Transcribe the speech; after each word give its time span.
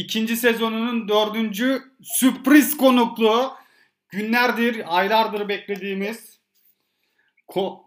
ikinci 0.00 0.36
sezonunun 0.36 1.08
dördüncü 1.08 1.82
sürpriz 2.02 2.76
konukluğu 2.76 3.52
günlerdir, 4.08 4.98
aylardır 4.98 5.48
beklediğimiz 5.48 6.38
ko- 7.48 7.80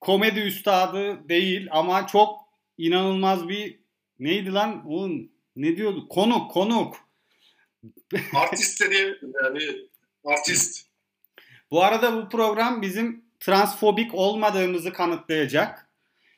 komedi 0.00 0.40
üstadı 0.40 1.28
değil 1.28 1.68
ama 1.70 2.06
çok 2.06 2.40
inanılmaz 2.78 3.48
bir 3.48 3.78
neydi 4.18 4.52
lan? 4.52 4.86
Oğlum 4.86 5.32
ne 5.56 5.76
diyordu? 5.76 6.08
Konuk, 6.08 6.50
konuk. 6.50 6.96
Artist 8.34 8.80
dedi 8.80 9.20
yani 9.42 9.88
artist. 10.24 10.86
Bu 11.70 11.84
arada 11.84 12.16
bu 12.16 12.28
program 12.28 12.82
bizim 12.82 13.24
transfobik 13.40 14.14
olmadığımızı 14.14 14.92
kanıtlayacak 14.92 15.88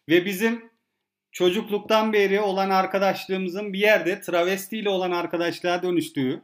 ve 0.08 0.24
bizim 0.24 0.69
çocukluktan 1.32 2.12
beri 2.12 2.40
olan 2.40 2.70
arkadaşlığımızın 2.70 3.72
bir 3.72 3.78
yerde 3.78 4.20
travestiyle 4.20 4.88
olan 4.88 5.10
arkadaşlığa 5.10 5.82
dönüştüğü 5.82 6.42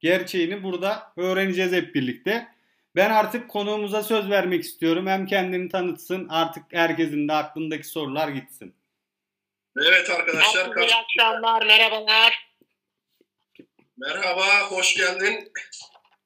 gerçeğini 0.00 0.62
burada 0.62 1.12
öğreneceğiz 1.16 1.72
hep 1.72 1.94
birlikte. 1.94 2.48
Ben 2.96 3.10
artık 3.10 3.50
konuğumuza 3.50 4.02
söz 4.02 4.30
vermek 4.30 4.64
istiyorum. 4.64 5.06
Hem 5.06 5.26
kendini 5.26 5.68
tanıtsın 5.68 6.28
artık 6.28 6.62
herkesin 6.72 7.28
de 7.28 7.32
aklındaki 7.32 7.88
sorular 7.88 8.28
gitsin. 8.28 8.74
Evet 9.76 10.10
arkadaşlar. 10.10 10.76
İyi 10.76 10.94
akşamlar, 10.94 11.66
merhabalar. 11.66 12.46
Merhaba, 13.96 14.60
hoş 14.70 14.96
geldin. 14.96 15.52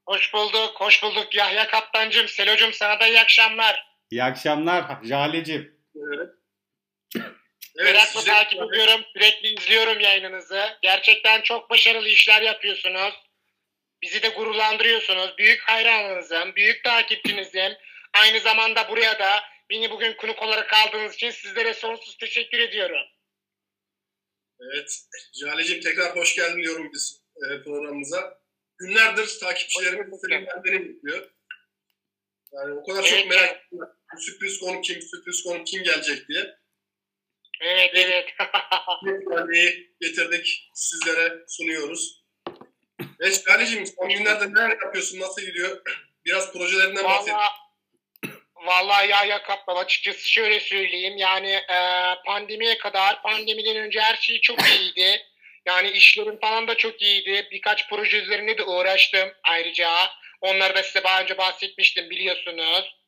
Hoş 0.06 0.34
bulduk, 0.34 0.73
hoş 0.75 1.03
bulduk 1.03 1.34
Yahya 1.34 1.69
Kaptancım, 1.69 2.29
Selocum 2.29 2.73
sana 2.73 3.01
da 3.01 3.06
iyi 3.06 3.20
akşamlar. 3.20 3.97
İyi 4.11 4.25
akşamlar 4.25 4.98
Jale'cim. 5.05 5.75
Evet. 5.97 6.40
Merakla 7.84 8.20
size- 8.20 8.33
takip 8.33 8.62
ediyorum, 8.62 9.05
sürekli 9.12 9.55
izliyorum 9.55 10.01
yayınınızı. 10.01 10.79
Gerçekten 10.83 11.43
çok 11.43 11.70
başarılı 11.70 12.09
işler 12.09 12.42
yapıyorsunuz. 12.42 13.14
Bizi 14.03 14.23
de 14.23 14.28
gururlandırıyorsunuz. 14.28 15.39
Büyük 15.39 15.62
hayranınızım, 15.62 16.56
büyük 16.56 16.84
takipçinizim. 16.84 17.73
Aynı 18.12 18.41
zamanda 18.41 18.89
buraya 18.89 19.19
da 19.19 19.42
beni 19.70 19.91
bugün 19.91 20.12
konuk 20.12 20.42
olarak 20.42 20.73
aldığınız 20.73 21.14
için 21.14 21.31
sizlere 21.31 21.75
sonsuz 21.75 22.17
teşekkür 22.17 22.58
ediyorum. 22.58 23.06
Evet, 24.61 24.98
Jale'cim 25.41 25.81
tekrar 25.81 26.17
hoş 26.17 26.36
geldin 26.36 26.62
diyorum 26.62 26.91
biz 26.95 27.23
e, 27.36 27.62
programımıza. 27.62 28.41
Günlerdir 28.78 29.39
takipçilerimiz 29.41 30.20
beni 30.64 30.81
bekliyor. 30.81 31.31
Yani 32.53 32.75
o 32.75 32.84
kadar 32.84 33.05
Evet. 33.05 33.20
çok 33.20 33.28
merak. 33.28 33.67
Bu 33.73 34.20
sürpriz 34.20 34.58
konuk 34.61 34.84
kim, 34.84 35.03
sürpriz 35.03 35.42
konuk 35.42 35.67
kim 35.67 35.83
gelecek 35.83 36.28
diye. 36.28 36.59
Evet, 37.61 37.91
evet. 37.94 38.28
Yani 39.30 39.75
getirdik, 40.00 40.70
sizlere 40.75 41.33
sunuyoruz. 41.48 42.22
Evet 43.20 43.44
Jale'cim 43.48 43.86
son 43.86 44.08
günlerde 44.08 44.50
neler 44.50 44.70
yapıyorsun, 44.70 45.20
nasıl 45.20 45.42
gidiyor? 45.42 45.83
Biraz 46.25 46.52
projelerinden 46.52 47.05
bahset. 47.05 47.34
Vallahi 47.34 47.50
Vallahi 48.67 49.08
Yahya 49.08 49.42
Kaplan 49.42 49.77
açıkçası 49.77 50.28
şöyle 50.28 50.61
söyleyeyim 50.61 51.17
yani 51.17 51.50
e, 51.50 51.78
pandemiye 52.27 52.78
kadar 52.78 53.22
pandemiden 53.22 53.77
önce 53.77 54.00
her 54.00 54.17
şey 54.17 54.41
çok 54.41 54.58
iyiydi. 54.69 55.27
Yani 55.67 55.91
işlerim 55.91 56.39
falan 56.41 56.69
da 56.69 56.74
çok 56.74 57.02
iyiydi. 57.02 57.48
Birkaç 57.50 57.89
proje 57.89 58.19
üzerine 58.19 58.58
de 58.58 58.64
uğraştım 58.64 59.28
ayrıca. 59.42 59.91
Onları 60.41 60.74
da 60.74 60.83
size 60.83 61.05
daha 61.05 61.22
önce 61.22 61.39
bahsetmiştim 61.39 62.11
biliyorsunuz. 62.11 63.00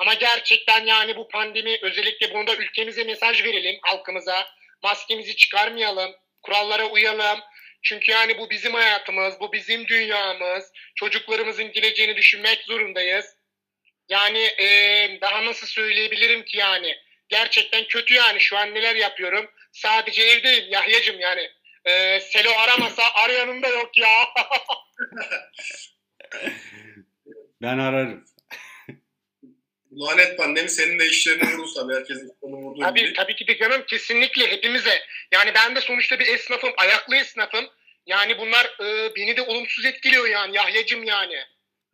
Ama 0.00 0.14
gerçekten 0.14 0.86
yani 0.86 1.16
bu 1.16 1.28
pandemi 1.28 1.78
özellikle 1.82 2.34
bunu 2.34 2.46
da 2.46 2.56
ülkemize 2.56 3.04
mesaj 3.04 3.44
verelim 3.44 3.78
halkımıza. 3.82 4.46
Maskemizi 4.82 5.36
çıkarmayalım, 5.36 6.12
kurallara 6.42 6.86
uyalım. 6.86 7.40
Çünkü 7.82 8.12
yani 8.12 8.38
bu 8.38 8.50
bizim 8.50 8.74
hayatımız, 8.74 9.40
bu 9.40 9.52
bizim 9.52 9.88
dünyamız. 9.88 10.72
Çocuklarımızın 10.94 11.72
geleceğini 11.72 12.16
düşünmek 12.16 12.62
zorundayız. 12.62 13.36
Yani 14.08 14.38
eee, 14.58 15.18
daha 15.20 15.44
nasıl 15.44 15.66
söyleyebilirim 15.66 16.44
ki 16.44 16.58
yani. 16.58 16.96
Gerçekten 17.28 17.84
kötü 17.84 18.14
yani 18.14 18.40
şu 18.40 18.56
an 18.56 18.74
neler 18.74 18.96
yapıyorum. 18.96 19.50
Sadece 19.72 20.22
evdeyim 20.22 20.72
Yahyacım 20.72 21.20
yani. 21.20 21.50
Eee, 21.86 22.20
Selo 22.20 22.50
aramasa 22.50 23.02
arayanım 23.14 23.62
da 23.62 23.68
yok 23.68 23.98
ya. 23.98 24.28
Ben 27.62 27.78
ararım. 27.78 28.24
Lanet 29.92 30.38
pandemi 30.38 30.68
senin 30.68 30.98
de 30.98 31.06
işlerini 31.06 31.52
vurursa 31.52 31.88
herkesin 31.94 32.32
konu 32.40 32.56
vurduğu 32.56 32.80
tabii, 32.80 33.00
gibi. 33.00 33.12
tabii 33.12 33.36
ki 33.36 33.46
de 33.46 33.56
canım 33.56 33.82
kesinlikle 33.86 34.50
hepimize. 34.50 34.98
Yani 35.32 35.50
ben 35.54 35.76
de 35.76 35.80
sonuçta 35.80 36.18
bir 36.18 36.26
esnafım, 36.26 36.70
ayaklı 36.76 37.16
esnafım. 37.16 37.64
Yani 38.06 38.38
bunlar 38.38 38.76
eee, 38.80 39.12
beni 39.16 39.36
de 39.36 39.42
olumsuz 39.42 39.84
etkiliyor 39.84 40.28
yani 40.28 40.56
Yahyacım 40.56 41.04
yani. 41.04 41.34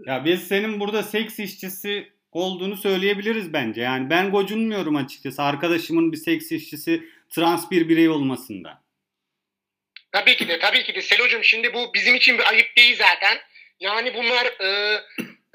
Ya 0.06 0.24
biz 0.24 0.48
senin 0.48 0.80
burada 0.80 1.02
seks 1.02 1.38
işçisi 1.38 2.12
olduğunu 2.32 2.76
söyleyebiliriz 2.76 3.52
bence. 3.52 3.80
Yani 3.80 4.10
ben 4.10 4.30
gocunmuyorum 4.30 4.96
açıkçası 4.96 5.42
arkadaşımın 5.42 6.12
bir 6.12 6.16
seks 6.16 6.52
işçisi 6.52 7.02
trans 7.30 7.70
bir 7.70 7.88
birey 7.88 8.08
olmasında. 8.08 8.82
Tabii 10.12 10.36
ki 10.36 10.48
de 10.48 10.58
tabii 10.58 10.82
ki 10.82 10.94
de 10.94 11.02
Selo'cum 11.02 11.44
şimdi 11.44 11.74
bu 11.74 11.94
bizim 11.94 12.14
için 12.14 12.38
bir 12.38 12.50
ayıp 12.50 12.76
değil 12.76 12.96
zaten. 12.96 13.38
Yani 13.80 14.14
bunlar 14.14 14.46
e, 14.46 15.00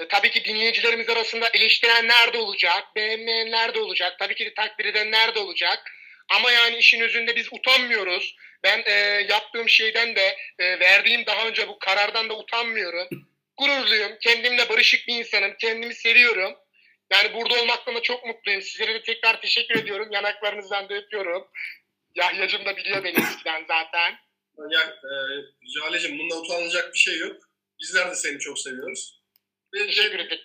e, 0.01 0.07
tabii 0.07 0.31
ki 0.31 0.43
dinleyicilerimiz 0.43 1.09
arasında 1.09 1.49
eleştirenler 1.53 2.33
de 2.33 2.37
olacak, 2.37 2.83
beğenmeyenler 2.95 3.73
de 3.73 3.79
olacak, 3.79 4.15
tabii 4.19 4.35
ki 4.35 4.45
de 4.45 4.53
takdir 4.53 4.85
edenler 4.85 5.35
de 5.35 5.39
olacak. 5.39 5.91
Ama 6.29 6.51
yani 6.51 6.77
işin 6.77 7.01
özünde 7.01 7.35
biz 7.35 7.47
utanmıyoruz. 7.53 8.35
Ben 8.63 8.83
e, 8.85 8.91
yaptığım 9.29 9.69
şeyden 9.69 10.15
de 10.15 10.37
e, 10.59 10.79
verdiğim 10.79 11.25
daha 11.25 11.47
önce 11.47 11.67
bu 11.67 11.79
karardan 11.79 12.29
da 12.29 12.37
utanmıyorum. 12.37 13.07
Gururluyum, 13.57 14.11
kendimle 14.21 14.69
barışık 14.69 15.07
bir 15.07 15.15
insanım, 15.15 15.55
kendimi 15.59 15.95
seviyorum. 15.95 16.55
Yani 17.11 17.33
burada 17.33 17.61
olmaktan 17.61 17.95
da 17.95 18.01
çok 18.01 18.25
mutluyum. 18.25 18.61
Sizlere 18.61 18.93
de 18.93 19.03
tekrar 19.03 19.41
teşekkür 19.41 19.79
ediyorum. 19.79 20.11
Yanaklarınızdan 20.11 20.89
da 20.89 20.93
öpüyorum. 20.93 21.47
Yahyacım 22.15 22.65
da 22.65 22.77
biliyor 22.77 23.03
beni 23.03 23.15
eskiden 23.19 23.65
zaten. 23.67 24.15
Ya, 24.71 24.81
e, 24.81 25.11
Jale'cim 25.73 26.19
bunda 26.19 26.35
utanılacak 26.35 26.93
bir 26.93 26.99
şey 26.99 27.17
yok. 27.17 27.35
Bizler 27.79 28.11
de 28.11 28.15
seni 28.15 28.39
çok 28.39 28.59
seviyoruz. 28.59 29.20
Teşekkür 29.73 30.19
ederim. 30.19 30.41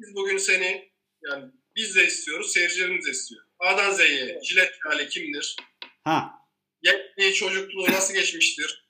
biz 0.00 0.14
bugün 0.14 0.38
seni 0.38 0.92
yani 1.22 1.44
biz 1.76 1.96
de 1.96 2.06
istiyoruz, 2.06 2.52
seyircilerimiz 2.52 3.06
de 3.06 3.10
istiyor. 3.10 3.42
A'dan 3.58 3.90
Z'ye 3.92 4.40
Jilet 4.44 4.74
Jale 4.84 5.08
kimdir? 5.08 5.56
Ha 6.04 6.32
Gençliği, 6.82 7.34
çocukluğu 7.34 7.92
nasıl 7.92 8.14
geçmiştir? 8.14 8.88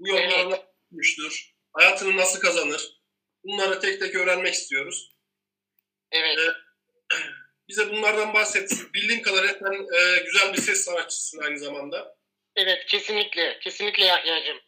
Bu 0.00 0.08
yollara 0.08 0.32
Evet. 0.32 0.64
nasıl? 0.92 1.54
Hayatını 1.72 2.16
nasıl 2.16 2.40
kazanır? 2.40 3.00
Bunları 3.44 3.80
tek 3.80 4.00
tek 4.00 4.14
öğrenmek 4.14 4.54
istiyoruz. 4.54 5.16
Evet. 6.12 6.38
Evet. 6.40 6.54
Bize 7.68 7.90
bunlardan 7.90 8.34
bahset. 8.34 8.72
Bildiğim 8.94 9.22
kadarıyla 9.22 9.54
sen 9.58 9.72
e, 9.72 10.22
güzel 10.24 10.52
bir 10.52 10.58
ses 10.58 10.84
sanatçısın 10.84 11.38
aynı 11.42 11.58
zamanda. 11.58 12.16
Evet 12.56 12.86
kesinlikle. 12.86 13.58
Kesinlikle 13.58 14.04
Yahya'cığım. 14.04 14.60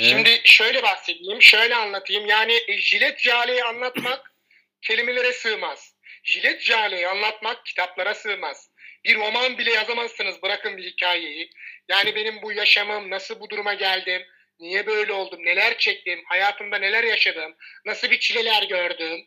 Evet. 0.00 0.10
Şimdi 0.10 0.40
şöyle 0.44 0.82
bahsedeyim, 0.82 1.42
şöyle 1.42 1.76
anlatayım. 1.76 2.26
Yani 2.26 2.60
e, 2.68 2.78
jilet 2.78 3.20
jaleyi 3.20 3.64
anlatmak 3.64 4.32
kelimelere 4.82 5.32
sığmaz. 5.32 5.94
Jilet 6.24 6.62
jaleyi 6.62 7.08
anlatmak 7.08 7.66
kitaplara 7.66 8.14
sığmaz. 8.14 8.70
Bir 9.04 9.16
roman 9.16 9.58
bile 9.58 9.70
yazamazsınız 9.70 10.42
bırakın 10.42 10.76
bir 10.76 10.84
hikayeyi. 10.84 11.50
Yani 11.88 12.14
benim 12.14 12.42
bu 12.42 12.52
yaşamım, 12.52 13.10
nasıl 13.10 13.40
bu 13.40 13.50
duruma 13.50 13.74
geldim, 13.74 14.22
niye 14.60 14.86
böyle 14.86 15.12
oldum, 15.12 15.44
neler 15.44 15.78
çektim, 15.78 16.22
hayatımda 16.28 16.78
neler 16.78 17.04
yaşadım, 17.04 17.56
nasıl 17.84 18.10
bir 18.10 18.18
çileler 18.18 18.62
gördüm, 18.62 19.26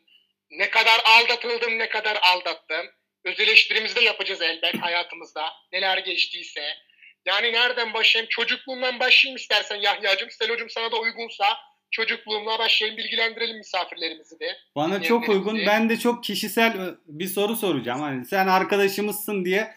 ne 0.49 0.69
kadar 0.69 1.01
aldatıldım, 1.05 1.79
ne 1.79 1.89
kadar 1.89 2.19
aldattım. 2.21 2.87
Öz 3.25 3.39
eleştirimizi 3.39 3.95
de 3.95 4.01
yapacağız 4.01 4.41
elbet 4.41 4.81
hayatımızda, 4.81 5.53
neler 5.71 5.97
geçtiyse. 5.97 6.77
Yani 7.25 7.53
nereden 7.53 7.93
başlayayım? 7.93 8.29
Çocukluğumdan 8.29 8.99
başlayayım 8.99 9.37
istersen 9.37 9.75
Yahya'cığım. 9.75 10.31
Selo'cum 10.31 10.69
sana 10.69 10.91
da 10.91 10.99
uygunsa 10.99 11.45
çocukluğumla 11.91 12.59
başlayayım. 12.59 12.97
Bilgilendirelim 12.97 13.57
misafirlerimizi 13.57 14.39
de. 14.39 14.57
bana 14.75 15.01
çok 15.01 15.29
uygun. 15.29 15.59
Ben 15.65 15.89
de 15.89 15.97
çok 15.99 16.23
kişisel 16.23 16.95
bir 17.07 17.27
soru 17.27 17.55
soracağım. 17.55 18.01
Hani 18.01 18.25
sen 18.25 18.47
arkadaşımızsın 18.47 19.45
diye 19.45 19.73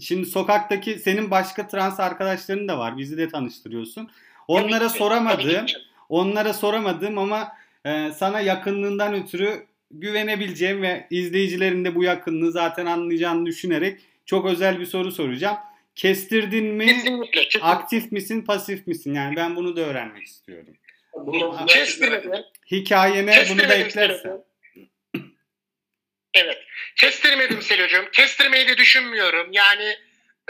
şimdi 0.00 0.26
sokaktaki 0.26 0.98
senin 0.98 1.30
başka 1.30 1.68
trans 1.68 2.00
arkadaşların 2.00 2.68
da 2.68 2.78
var. 2.78 2.98
Bizi 2.98 3.18
de 3.18 3.28
tanıştırıyorsun. 3.28 4.10
Onlara 4.48 4.88
ki, 4.88 4.98
ki. 5.66 5.78
Onlara 6.08 6.54
soramadım 6.54 7.18
ama 7.18 7.52
e, 7.84 8.10
sana 8.16 8.40
yakınlığından 8.40 9.14
ötürü 9.14 9.66
güvenebileceğim 9.90 10.82
ve 10.82 11.06
izleyicilerin 11.10 11.84
de 11.84 11.94
bu 11.94 12.04
yakınlığı 12.04 12.52
zaten 12.52 12.86
anlayacağını 12.86 13.46
düşünerek 13.46 14.00
çok 14.26 14.46
özel 14.46 14.80
bir 14.80 14.86
soru 14.86 15.12
soracağım. 15.12 15.56
Kestirdin 15.96 16.64
mi? 16.64 16.86
Kesinlikle. 16.86 17.42
kesinlikle. 17.42 17.68
Aktif 17.68 18.12
misin, 18.12 18.44
pasif 18.44 18.86
misin? 18.86 19.14
Yani 19.14 19.36
ben 19.36 19.56
bunu 19.56 19.76
da 19.76 19.80
öğrenmek 19.80 20.26
istiyorum. 20.26 20.76
Bunu. 21.14 21.66
Kestirmedim. 21.66 22.44
Hikayene 22.70 23.44
bunu 23.50 23.58
da 23.58 23.74
eklersen. 23.74 24.44
Evet. 26.34 26.58
Kestirmedim 26.96 27.62
Selo'cum. 27.62 28.10
Kestirmeyi 28.12 28.68
de 28.68 28.76
düşünmüyorum. 28.76 29.48
Yani 29.52 29.96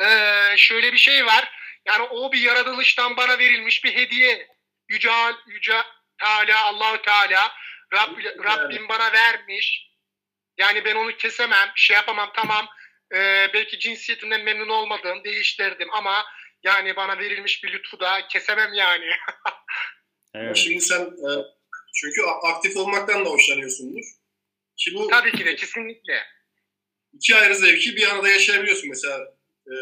eee, 0.01 0.55
şöyle 0.57 0.93
bir 0.93 0.99
şey 0.99 1.27
var. 1.27 1.51
Yani 1.87 2.03
o 2.03 2.33
bir 2.33 2.41
yaratılıştan 2.41 3.17
bana 3.17 3.39
verilmiş 3.39 3.85
bir 3.85 3.95
hediye. 3.95 4.49
Yüce, 4.89 5.11
Yüce 5.47 5.77
Teala, 6.19 6.65
Allahu 6.65 7.03
Teala 7.03 7.53
Rab, 7.93 8.19
Rabbim 8.45 8.89
bana 8.89 9.13
vermiş. 9.13 9.91
Yani 10.59 10.85
ben 10.85 10.97
onu 10.97 11.17
kesemem, 11.17 11.69
şey 11.75 11.95
yapamam 11.97 12.31
tamam. 12.35 12.67
Ee, 13.15 13.51
belki 13.55 13.79
cinsiyetinden 13.79 14.45
memnun 14.45 14.69
olmadığım, 14.69 15.25
değiştirdim 15.25 15.89
ama 15.93 16.25
yani 16.63 16.97
bana 16.97 17.19
verilmiş 17.19 17.65
bir 17.65 17.73
lütfu 17.73 18.01
da 18.01 18.29
kesemem 18.29 18.73
yani. 18.75 19.11
evet. 20.35 20.57
Şimdi 20.57 20.81
sen 20.81 21.01
e, 21.01 21.29
çünkü 22.01 22.23
aktif 22.43 22.77
olmaktan 22.77 23.25
da 23.25 23.31
hoşlanıyorsundur. 23.31 24.05
Ki 24.77 24.95
bu 24.95 25.09
Tabii 25.09 25.33
ki 25.33 25.45
de 25.45 25.57
kesinlikle. 25.57 26.27
İki 27.13 27.37
ayrı 27.37 27.55
zevki 27.55 27.97
bir 27.97 28.09
arada 28.09 28.29
yaşayabiliyorsun 28.29 28.89
mesela. 28.89 29.19
E, 29.67 29.75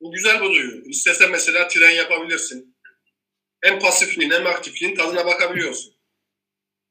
bu 0.00 0.12
güzel 0.12 0.42
bir 0.42 0.48
duygu. 0.48 0.88
İstesen 0.88 1.30
mesela 1.30 1.68
tren 1.68 1.90
yapabilirsin. 1.90 2.76
Hem 3.62 3.78
pasifliğin 3.78 4.30
hem 4.30 4.46
aktifliğin 4.46 4.96
tadına 4.96 5.26
bakabiliyorsun. 5.26 5.94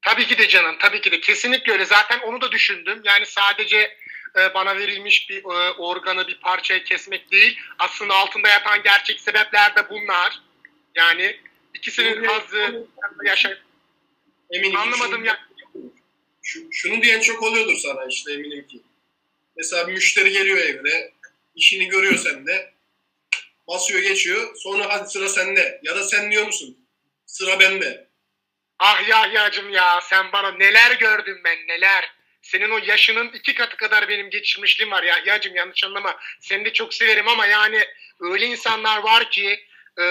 Tabii 0.02 0.26
ki 0.26 0.38
de 0.38 0.48
canım, 0.48 0.76
tabii 0.78 1.00
ki 1.00 1.12
de. 1.12 1.20
Kesinlikle 1.20 1.72
öyle. 1.72 1.84
Zaten 1.84 2.20
onu 2.20 2.40
da 2.40 2.52
düşündüm. 2.52 3.00
Yani 3.04 3.26
sadece 3.26 3.96
e, 4.36 4.54
bana 4.54 4.76
verilmiş 4.76 5.30
bir 5.30 5.44
e, 5.44 5.72
organı, 5.72 6.28
bir 6.28 6.40
parçayı 6.40 6.84
kesmek 6.84 7.32
değil. 7.32 7.58
Aslında 7.78 8.14
altında 8.14 8.48
yatan 8.48 8.82
gerçek 8.82 9.20
sebepler 9.20 9.76
de 9.76 9.90
bunlar. 9.90 10.40
Yani 10.94 11.40
ikisinin 11.74 12.24
hazzı 12.24 12.86
yaşa... 13.24 13.58
Eminim 14.50 14.76
Anlamadım 14.76 15.24
ya. 15.24 15.40
Şu, 16.42 16.72
şunu 16.72 17.02
diyen 17.02 17.20
çok 17.20 17.42
oluyordur 17.42 17.76
sana 17.76 18.06
işte 18.06 18.32
eminim 18.32 18.66
ki. 18.66 18.82
Mesela 19.56 19.88
bir 19.88 19.92
müşteri 19.92 20.32
geliyor 20.32 20.58
evine, 20.58 21.10
işini 21.54 21.88
görüyor 21.88 22.16
sende, 22.16 22.72
basıyor 23.68 24.00
geçiyor, 24.00 24.56
sonra 24.56 24.88
hadi 24.88 25.10
sıra 25.10 25.28
sende. 25.28 25.80
Ya 25.82 25.96
da 25.96 26.04
sen 26.04 26.30
diyor 26.30 26.46
musun? 26.46 26.78
Sıra 27.26 27.60
bende. 27.60 28.08
Ah 28.78 29.08
Yahya'cım 29.08 29.70
ya 29.70 30.00
sen 30.00 30.32
bana 30.32 30.52
neler 30.52 30.92
gördün 30.92 31.44
ben 31.44 31.58
neler. 31.68 32.12
Senin 32.42 32.70
o 32.70 32.78
yaşının 32.84 33.28
iki 33.28 33.54
katı 33.54 33.76
kadar 33.76 34.08
benim 34.08 34.30
geçirmişliğim 34.30 34.90
var 34.90 35.02
Yahya'cım 35.02 35.56
yanlış 35.56 35.84
anlama. 35.84 36.16
Seni 36.40 36.64
de 36.64 36.72
çok 36.72 36.94
severim 36.94 37.28
ama 37.28 37.46
yani 37.46 37.84
öyle 38.20 38.46
insanlar 38.46 39.02
var 39.02 39.30
ki 39.30 39.66
e, 39.98 40.04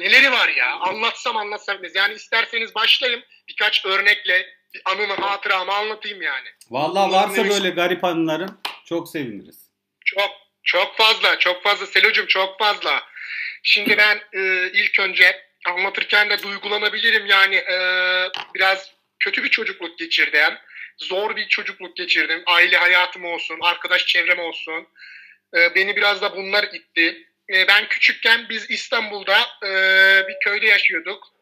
neleri 0.00 0.32
var 0.32 0.48
ya 0.48 0.72
anlatsam 0.72 1.36
anlatsam. 1.36 1.78
Yani 1.94 2.14
isterseniz 2.14 2.74
başlayayım 2.74 3.22
birkaç 3.48 3.86
örnekle 3.86 4.54
bir 4.74 4.82
anımı 4.84 5.14
hatıramı 5.14 5.72
anlatayım 5.72 6.22
yani. 6.22 6.48
Vallahi 6.70 7.12
varsa 7.12 7.48
böyle 7.48 7.70
garip 7.70 8.04
anıların 8.04 8.60
çok 8.88 9.08
seviniriz. 9.08 9.70
Çok 10.04 10.30
çok 10.62 10.96
fazla 10.96 11.38
çok 11.38 11.62
fazla 11.62 11.86
Selo'cum 11.86 12.26
çok 12.26 12.58
fazla. 12.58 13.02
Şimdi 13.62 13.96
ben 13.96 14.20
e, 14.32 14.70
ilk 14.72 15.00
önce 15.00 15.44
anlatırken 15.66 16.30
de 16.30 16.42
duygulanabilirim 16.42 17.26
yani 17.26 17.56
e, 17.56 17.76
biraz 18.54 18.92
kötü 19.18 19.44
bir 19.44 19.48
çocukluk 19.48 19.98
geçirdim. 19.98 20.54
Zor 20.96 21.36
bir 21.36 21.48
çocukluk 21.48 21.96
geçirdim. 21.96 22.42
Aile 22.46 22.76
hayatım 22.76 23.24
olsun, 23.24 23.58
arkadaş 23.62 24.06
çevrem 24.06 24.38
olsun. 24.38 24.88
E, 25.56 25.74
beni 25.74 25.96
biraz 25.96 26.22
da 26.22 26.36
bunlar 26.36 26.64
itti. 26.72 27.28
E, 27.54 27.68
ben 27.68 27.88
küçükken 27.88 28.46
biz 28.48 28.70
İstanbul'da 28.70 29.38
e, 29.62 29.68
bir 30.28 30.36
köyde 30.44 30.66
yaşıyorduk. 30.66 31.34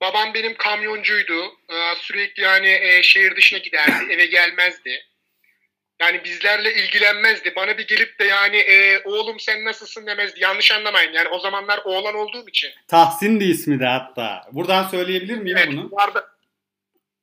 Babam 0.00 0.34
benim 0.34 0.56
kamyoncuydu. 0.56 1.44
E, 1.70 1.94
sürekli 1.98 2.42
yani 2.42 2.68
e, 2.68 3.02
şehir 3.02 3.36
dışına 3.36 3.58
giderdi, 3.58 4.12
eve 4.12 4.26
gelmezdi. 4.26 5.06
Yani 6.00 6.24
bizlerle 6.24 6.74
ilgilenmezdi. 6.74 7.52
Bana 7.56 7.78
bir 7.78 7.86
gelip 7.86 8.18
de 8.18 8.24
yani 8.24 8.56
e, 8.56 9.02
oğlum 9.04 9.40
sen 9.40 9.64
nasılsın 9.64 10.06
demezdi. 10.06 10.40
Yanlış 10.40 10.72
anlamayın. 10.72 11.12
Yani 11.12 11.28
o 11.28 11.38
zamanlar 11.38 11.80
oğlan 11.84 12.14
olduğum 12.14 12.48
için. 12.48 12.70
Tahsin'di 12.88 13.44
ismi 13.44 13.80
de 13.80 13.86
hatta. 13.86 14.42
Buradan 14.52 14.88
söyleyebilir 14.88 15.38
miyim 15.38 15.56
evet, 15.56 15.68
bunu? 15.72 15.90
Bu 15.90 16.00
arada, 16.00 16.29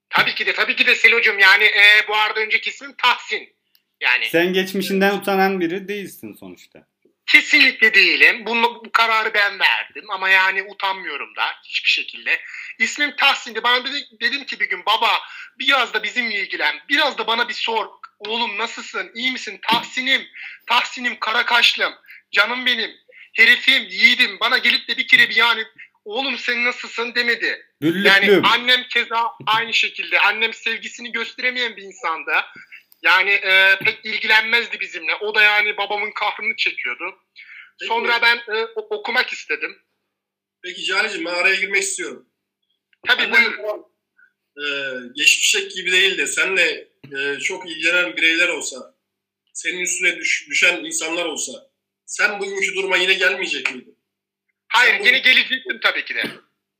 tabii 0.09 0.35
ki 0.35 0.45
de 0.45 0.53
tabii 0.53 0.75
ki 0.75 0.87
de 0.87 0.95
Selo'cum. 0.95 1.39
Yani 1.39 1.63
e, 1.63 2.07
bu 2.07 2.15
arada 2.15 2.39
önceki 2.39 2.69
ismim 2.69 2.93
Tahsin. 2.97 3.57
Yani. 4.01 4.25
Sen 4.25 4.53
geçmişinden 4.53 5.17
utanan 5.17 5.59
biri 5.59 5.87
değilsin 5.87 6.37
sonuçta. 6.39 6.87
Kesinlikle 7.25 7.93
değilim. 7.93 8.45
Bunu, 8.45 8.81
bu 8.85 8.91
kararı 8.91 9.33
ben 9.33 9.59
verdim 9.59 10.05
ama 10.09 10.29
yani 10.29 10.63
utanmıyorum 10.63 11.35
da 11.35 11.45
hiçbir 11.63 11.89
şekilde. 11.89 12.39
İsmim 12.79 13.15
Tahsin'di. 13.15 13.63
Ben 13.63 13.85
dedim, 13.85 14.03
dedim 14.21 14.43
ki 14.45 14.59
bir 14.59 14.69
gün 14.69 14.85
baba 14.85 15.19
biraz 15.59 15.93
da 15.93 16.03
bizimle 16.03 16.35
ilgilen. 16.35 16.75
Biraz 16.89 17.17
da 17.17 17.27
bana 17.27 17.49
bir 17.49 17.53
sor. 17.53 17.87
Oğlum 18.19 18.57
nasılsın? 18.57 19.11
İyi 19.15 19.31
misin? 19.31 19.59
Tahsin'im. 19.61 20.27
Tahsin'im 20.67 21.19
Karakaşlım. 21.19 21.93
Canım 22.31 22.65
benim. 22.65 22.91
Herifim, 23.33 23.83
yiğidim. 23.89 24.39
Bana 24.39 24.57
gelip 24.57 24.87
de 24.87 24.97
bir 24.97 25.07
kere 25.07 25.29
bir 25.29 25.35
yani 25.35 25.63
oğlum 26.07 26.37
sen 26.37 26.65
nasılsın 26.65 27.15
demedi. 27.15 27.65
Büllüklüm. 27.81 28.05
Yani 28.05 28.47
annem 28.47 28.83
keza 28.87 29.31
aynı 29.45 29.73
şekilde. 29.73 30.19
Annem 30.19 30.53
sevgisini 30.53 31.11
gösteremeyen 31.11 31.77
bir 31.77 31.81
insandı. 31.81 32.31
Yani 33.01 33.31
e, 33.31 33.79
pek 33.85 34.05
ilgilenmezdi 34.05 34.79
bizimle. 34.79 35.15
O 35.15 35.35
da 35.35 35.41
yani 35.41 35.77
babamın 35.77 36.11
kahrını 36.11 36.55
çekiyordu. 36.55 37.15
Peki. 37.79 37.87
Sonra 37.87 38.21
ben 38.21 38.55
e, 38.55 38.65
okumak 38.75 39.33
istedim. 39.33 39.77
Peki 40.63 40.83
Cani'cim 40.83 41.25
ben 41.25 41.33
araya 41.33 41.55
girmek 41.55 41.83
istiyorum. 41.83 42.29
Tabii 43.07 43.23
Annem, 43.23 43.33
buyur. 43.33 43.79
E, 44.57 44.65
geçmişteki 45.15 45.75
gibi 45.75 45.91
değil 45.91 46.17
de 46.17 46.27
senle 46.27 46.87
e, 47.17 47.39
çok 47.39 47.69
ilgilenen 47.69 48.17
bireyler 48.17 48.47
olsa, 48.47 48.95
senin 49.53 49.79
üstüne 49.79 50.17
düş, 50.17 50.47
düşen 50.49 50.83
insanlar 50.83 51.25
olsa, 51.25 51.51
sen 52.05 52.39
bugünkü 52.39 52.75
duruma 52.75 52.97
yine 52.97 53.13
gelmeyecek 53.13 53.75
miydin? 53.75 53.96
Hayır, 54.77 55.05
yine 55.05 55.19
gelecektim 55.19 55.79
tabii 55.83 56.05
ki 56.05 56.15
de. 56.15 56.23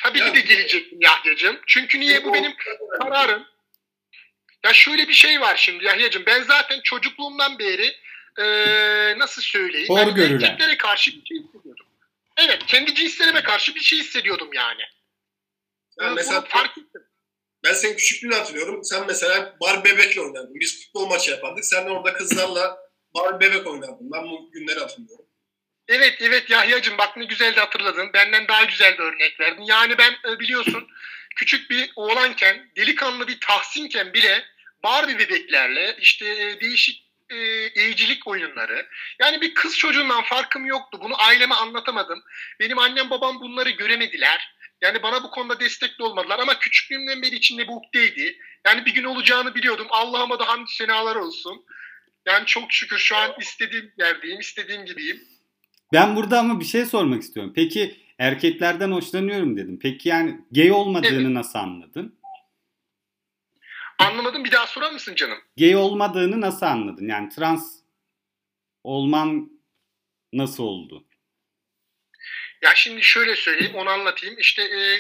Tabii 0.04 0.20
yani, 0.20 0.34
ki 0.34 0.36
de 0.36 0.54
gelecektim 0.54 1.00
Yahya'cığım. 1.02 1.60
Çünkü 1.68 2.00
niye 2.00 2.24
bu 2.24 2.34
benim 2.34 2.54
kararım. 3.02 3.48
Ya 4.66 4.74
şöyle 4.74 5.08
bir 5.08 5.14
şey 5.14 5.42
var 5.42 5.56
şimdi 5.56 5.86
Yahya'cığım. 5.86 6.26
Ben 6.26 6.44
zaten 6.44 6.82
çocukluğumdan 6.84 7.60
beri 7.60 7.96
e, 8.40 8.46
nasıl 9.20 9.42
söyleyeyim? 9.42 9.90
Hor 9.90 10.16
ben 10.16 10.34
erkeklere 10.34 10.78
karşı 10.78 11.12
bir 11.12 11.26
şey 11.26 11.38
hissediyordum. 11.38 11.86
Evet, 12.38 12.66
kendi 12.68 12.96
cinslerime 12.96 13.44
karşı 13.44 13.76
bir 13.76 13.80
şey 13.80 14.00
hissediyordum 14.00 14.54
yani. 14.54 14.82
yani 16.02 16.16
mesela 16.16 16.42
fark 16.42 16.78
ettim. 16.78 17.04
Ben 17.64 17.74
senin 17.74 17.96
küçüklüğünü 17.96 18.36
hatırlıyorum. 18.36 18.84
Sen 18.84 19.08
mesela 19.08 19.58
bar 19.62 19.84
bebekle 19.84 20.22
oynardın. 20.22 20.56
Biz 20.60 20.86
futbol 20.86 21.08
maçı 21.08 21.32
yapardık. 21.32 21.66
Sen 21.66 21.86
de 21.86 21.90
orada 21.90 22.14
kızlarla 22.14 22.78
bar 23.16 23.40
bebek 23.40 23.68
oynardın. 23.68 24.12
Ben 24.12 24.24
bu 24.24 24.52
günleri 24.52 24.80
hatırlıyorum. 24.80 25.26
Evet 25.88 26.18
evet 26.22 26.50
Yahya'cığım 26.50 26.98
bak 26.98 27.18
ne 27.18 27.26
güzel 27.26 27.56
de 27.56 27.60
hatırladın. 27.60 28.14
Benden 28.14 28.48
daha 28.48 28.64
güzel 28.64 28.98
bir 28.98 29.04
örnek 29.04 29.40
verdin. 29.40 29.64
Yani 29.64 29.98
ben 29.98 30.12
e, 30.30 30.40
biliyorsun 30.40 30.88
küçük 31.36 31.70
bir 31.70 31.92
oğlanken, 31.96 32.70
delikanlı 32.76 33.28
bir 33.28 33.40
tahsinken 33.40 34.14
bile 34.14 34.46
Barbie 34.84 35.20
bebeklerle 35.20 35.98
işte 36.00 36.26
e, 36.26 36.62
değişik 36.62 37.08
e, 37.30 37.36
eğicilik 37.82 38.28
oyunları. 38.28 38.88
Yani 39.20 39.42
bir 39.42 39.54
kız 39.54 39.78
çocuğundan 39.78 40.24
farkım 40.24 40.66
yoktu. 40.66 41.00
Bunu 41.02 41.22
aileme 41.22 41.56
anlatamadım. 41.56 42.24
Benim 42.60 42.80
annem 42.80 43.10
babam 43.10 43.42
bunları 43.42 43.70
göremediler. 43.70 44.54
Yani 44.82 45.04
bana 45.04 45.24
bu 45.24 45.32
konuda 45.32 45.60
destekli 45.60 46.04
olmadılar 46.04 46.40
ama 46.40 46.60
küçüklüğümden 46.60 47.22
beri 47.22 47.36
içinde 47.36 47.68
bu 47.68 47.76
ukdeydi. 47.76 48.40
Yani 48.66 48.86
bir 48.86 48.94
gün 48.94 49.04
olacağını 49.04 49.56
biliyordum. 49.56 49.88
Allah'ıma 49.90 50.40
da 50.40 50.48
hamd 50.48 50.68
senalar 50.68 51.16
olsun. 51.16 51.66
Yani 52.26 52.46
çok 52.46 52.72
şükür 52.72 52.98
şu 52.98 53.16
an 53.16 53.36
istediğim 53.40 53.94
yerdeyim, 53.98 54.40
istediğim 54.40 54.86
gibiyim. 54.86 55.37
Ben 55.94 56.16
burada 56.16 56.40
ama 56.40 56.60
bir 56.60 56.66
şey 56.66 56.86
sormak 56.86 57.22
istiyorum. 57.22 57.54
Peki 57.56 57.98
erkeklerden 58.20 58.92
hoşlanıyorum 58.92 59.58
dedim. 59.58 59.80
Peki 59.82 60.10
yani 60.10 60.42
gay 60.52 60.72
olmadığını 60.72 61.22
evet. 61.22 61.30
nasıl 61.30 61.60
anladın? 61.60 62.20
Anlamadım 64.00 64.44
bir 64.44 64.52
daha 64.52 64.68
sorar 64.68 64.92
mısın 64.92 65.16
canım? 65.16 65.38
Gay 65.58 65.76
olmadığını 65.76 66.42
nasıl 66.42 66.66
anladın? 66.66 67.08
Yani 67.08 67.30
trans 67.30 67.80
olman 68.84 69.52
nasıl 70.34 70.64
oldu? 70.64 71.08
Ya 72.62 72.76
şimdi 72.76 73.04
şöyle 73.04 73.36
söyleyeyim 73.36 73.76
onu 73.76 73.90
anlatayım. 73.90 74.40
İşte 74.40 74.62
e, 74.62 75.00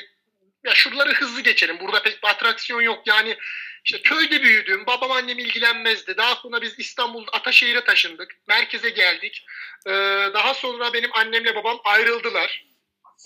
ya 0.67 0.75
şuraları 0.75 1.13
hızlı 1.13 1.41
geçelim. 1.41 1.79
Burada 1.79 2.03
pek 2.03 2.23
bir 2.23 2.29
atraksiyon 2.29 2.81
yok. 2.81 3.07
Yani 3.07 3.37
işte 3.85 4.01
köyde 4.01 4.43
büyüdüm. 4.43 4.85
Babam 4.85 5.11
annem 5.11 5.39
ilgilenmezdi. 5.39 6.17
Daha 6.17 6.35
sonra 6.35 6.61
biz 6.61 6.79
İstanbul 6.79 7.27
Ataşehir'e 7.31 7.83
taşındık. 7.83 8.35
Merkeze 8.47 8.89
geldik. 8.89 9.45
Ee, 9.87 9.91
daha 10.33 10.53
sonra 10.53 10.93
benim 10.93 11.09
annemle 11.13 11.55
babam 11.55 11.79
ayrıldılar. 11.83 12.65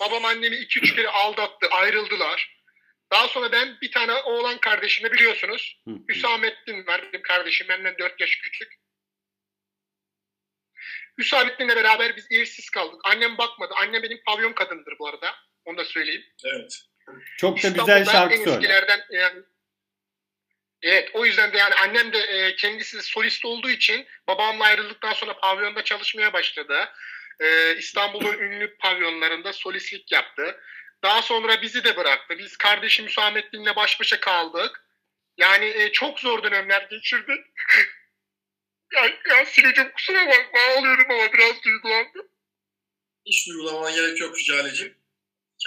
Babam 0.00 0.24
annemi 0.24 0.56
iki 0.56 0.80
üç 0.80 0.94
kere 0.94 1.08
aldattı. 1.08 1.68
Ayrıldılar. 1.70 2.58
Daha 3.12 3.28
sonra 3.28 3.52
ben 3.52 3.78
bir 3.82 3.92
tane 3.92 4.12
oğlan 4.12 4.58
kardeşimi 4.58 5.12
biliyorsunuz. 5.12 5.82
Hüsamettin 6.08 6.86
var 6.86 7.08
benim 7.12 7.22
kardeşim. 7.22 7.68
Benden 7.68 7.98
dört 7.98 8.20
yaş 8.20 8.36
küçük. 8.36 8.72
Hüsamettin'le 11.18 11.68
beraber 11.76 12.16
biz 12.16 12.26
evsiz 12.30 12.70
kaldık. 12.70 13.00
Annem 13.04 13.38
bakmadı. 13.38 13.74
Annem 13.76 14.02
benim 14.02 14.20
pavyon 14.26 14.52
kadındır 14.52 14.94
bu 14.98 15.08
arada. 15.08 15.34
Onu 15.64 15.76
da 15.76 15.84
söyleyeyim. 15.84 16.24
Evet. 16.44 16.91
Çok 17.36 17.62
da 17.62 17.68
güzel 17.68 18.04
şarkı 18.04 18.36
söyle. 18.36 18.86
Yani, 19.10 19.42
Evet 20.82 21.10
o 21.14 21.26
yüzden 21.26 21.52
de 21.52 21.58
yani 21.58 21.74
annem 21.74 22.12
de 22.12 22.18
e, 22.18 22.56
kendisi 22.56 23.02
solist 23.02 23.44
olduğu 23.44 23.70
için 23.70 24.06
babamla 24.28 24.64
ayrıldıktan 24.64 25.12
sonra 25.12 25.36
pavyonda 25.36 25.84
çalışmaya 25.84 26.32
başladı. 26.32 26.88
E, 27.40 27.76
İstanbul'un 27.76 28.38
ünlü 28.38 28.76
pavyonlarında 28.76 29.52
solistlik 29.52 30.12
yaptı. 30.12 30.60
Daha 31.02 31.22
sonra 31.22 31.62
bizi 31.62 31.84
de 31.84 31.96
bıraktı. 31.96 32.38
Biz 32.38 32.56
kardeşim 32.56 33.06
Hüsamettin'le 33.06 33.76
baş 33.76 34.00
başa 34.00 34.20
kaldık. 34.20 34.84
Yani 35.36 35.64
e, 35.66 35.92
çok 35.92 36.20
zor 36.20 36.42
dönemler 36.42 36.86
geçirdik. 36.90 37.46
ya, 38.94 39.04
ya 39.30 39.46
Sineciğim 39.46 39.92
kusura 39.92 40.26
bakma 40.26 40.60
ağlıyorum 40.60 41.10
ama 41.10 41.32
biraz 41.32 41.62
duygulandım. 41.64 42.28
Hiç 43.26 43.48
duygulamana 43.48 43.90
gerek 43.90 44.20
yok 44.20 44.38
Jale'cim. 44.38 45.01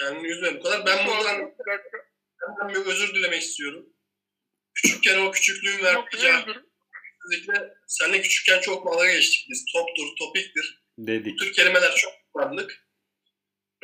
Kendini 0.00 0.28
üzme 0.28 0.54
bu 0.58 0.62
kadar. 0.62 0.86
Ben 0.86 1.06
buradan 1.06 1.54
senden 2.40 2.74
bir 2.74 2.86
özür 2.86 3.14
dilemek 3.14 3.42
istiyorum. 3.42 3.86
Küçükken 4.74 5.18
o 5.18 5.30
küçüklüğün 5.30 5.84
verdiği. 5.84 6.22
Özellikle 7.26 7.74
seninle 7.86 8.20
küçükken 8.20 8.60
çok 8.60 8.86
dalga 8.86 9.12
geçtik 9.12 9.46
biz. 9.50 9.64
Toptur, 9.72 10.16
topiktir. 10.18 10.82
Bu 10.98 11.06
Dedik. 11.06 11.38
tür 11.38 11.52
kelimeler 11.52 11.94
çok 11.94 12.12
kullandık. 12.32 12.86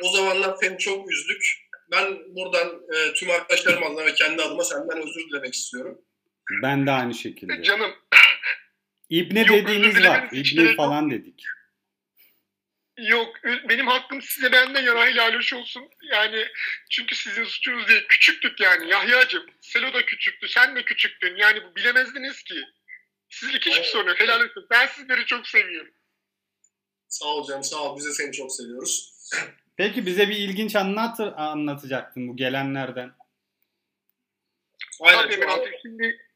O 0.03 0.09
zamanlar 0.09 0.55
seni 0.61 0.77
çok 0.77 1.11
üzdük. 1.11 1.45
Ben 1.91 2.35
buradan 2.35 2.81
e, 2.95 3.13
tüm 3.13 3.29
arkadaşlarım 3.29 3.83
adına 3.83 4.05
ve 4.05 4.13
kendi 4.13 4.41
adıma 4.41 4.63
senden 4.63 4.97
özür 4.97 5.29
dilemek 5.29 5.53
istiyorum. 5.53 6.01
Ben 6.63 6.87
de 6.87 6.91
aynı 6.91 7.13
şekilde. 7.13 7.63
Canım 7.63 7.91
İbne 9.09 9.39
Yok, 9.39 9.49
dediğiniz 9.49 10.03
var. 10.03 10.29
İbne 10.31 10.75
falan 10.75 11.11
dedik. 11.11 11.43
Yok 13.03 13.35
benim 13.43 13.87
hakkım 13.87 14.21
size 14.21 14.51
benden 14.51 14.81
yana 14.81 15.05
helal 15.05 15.33
hoş 15.35 15.53
olsun. 15.53 15.89
Yani 16.11 16.47
çünkü 16.89 17.15
sizin 17.15 17.43
suçunuz 17.43 17.87
değil. 17.87 18.05
Küçüktük 18.07 18.59
yani 18.59 18.89
Yahya'cığım. 18.89 19.45
Selo 19.61 19.93
da 19.93 20.05
küçüktü. 20.05 20.47
Sen 20.47 20.75
de 20.75 20.85
küçüktün. 20.85 21.35
Yani 21.35 21.63
bu 21.63 21.75
bilemezdiniz 21.75 22.43
ki. 22.43 22.55
Sizlik 23.29 23.65
hiçbir 23.65 23.83
sorun 23.83 24.07
yok. 24.07 24.19
Helal 24.19 24.41
olsun. 24.41 24.67
Ben 24.69 24.87
sizleri 24.87 25.25
çok 25.25 25.47
seviyorum. 25.47 25.93
Sağ 27.07 27.25
ol 27.25 27.47
canım 27.47 27.63
sağ 27.63 27.83
ol. 27.83 27.97
Biz 27.97 28.05
de 28.05 28.11
seni 28.11 28.31
çok 28.31 28.51
seviyoruz. 28.51 29.13
Peki 29.77 30.05
bize 30.05 30.29
bir 30.29 30.35
ilginç 30.35 30.75
anlat 30.75 31.19
anlatacaktın 31.19 32.27
bu 32.27 32.35
gelenlerden. 32.35 33.11
Aynen. 35.01 35.41
Abi, 35.41 35.79
Şimdi 35.81 36.32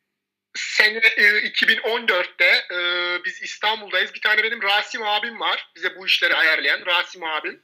sene 0.58 0.98
e, 0.98 1.24
2014'te 1.24 2.66
e, 2.76 2.80
biz 3.26 3.42
İstanbul'dayız. 3.42 4.14
Bir 4.14 4.22
tane 4.22 4.44
benim 4.44 4.62
Rasim 4.62 5.04
abim 5.04 5.40
var. 5.40 5.70
Bize 5.76 5.96
bu 5.96 6.06
işleri 6.06 6.36
ayarlayan 6.36 6.86
Rasim 6.86 7.24
abim. 7.24 7.62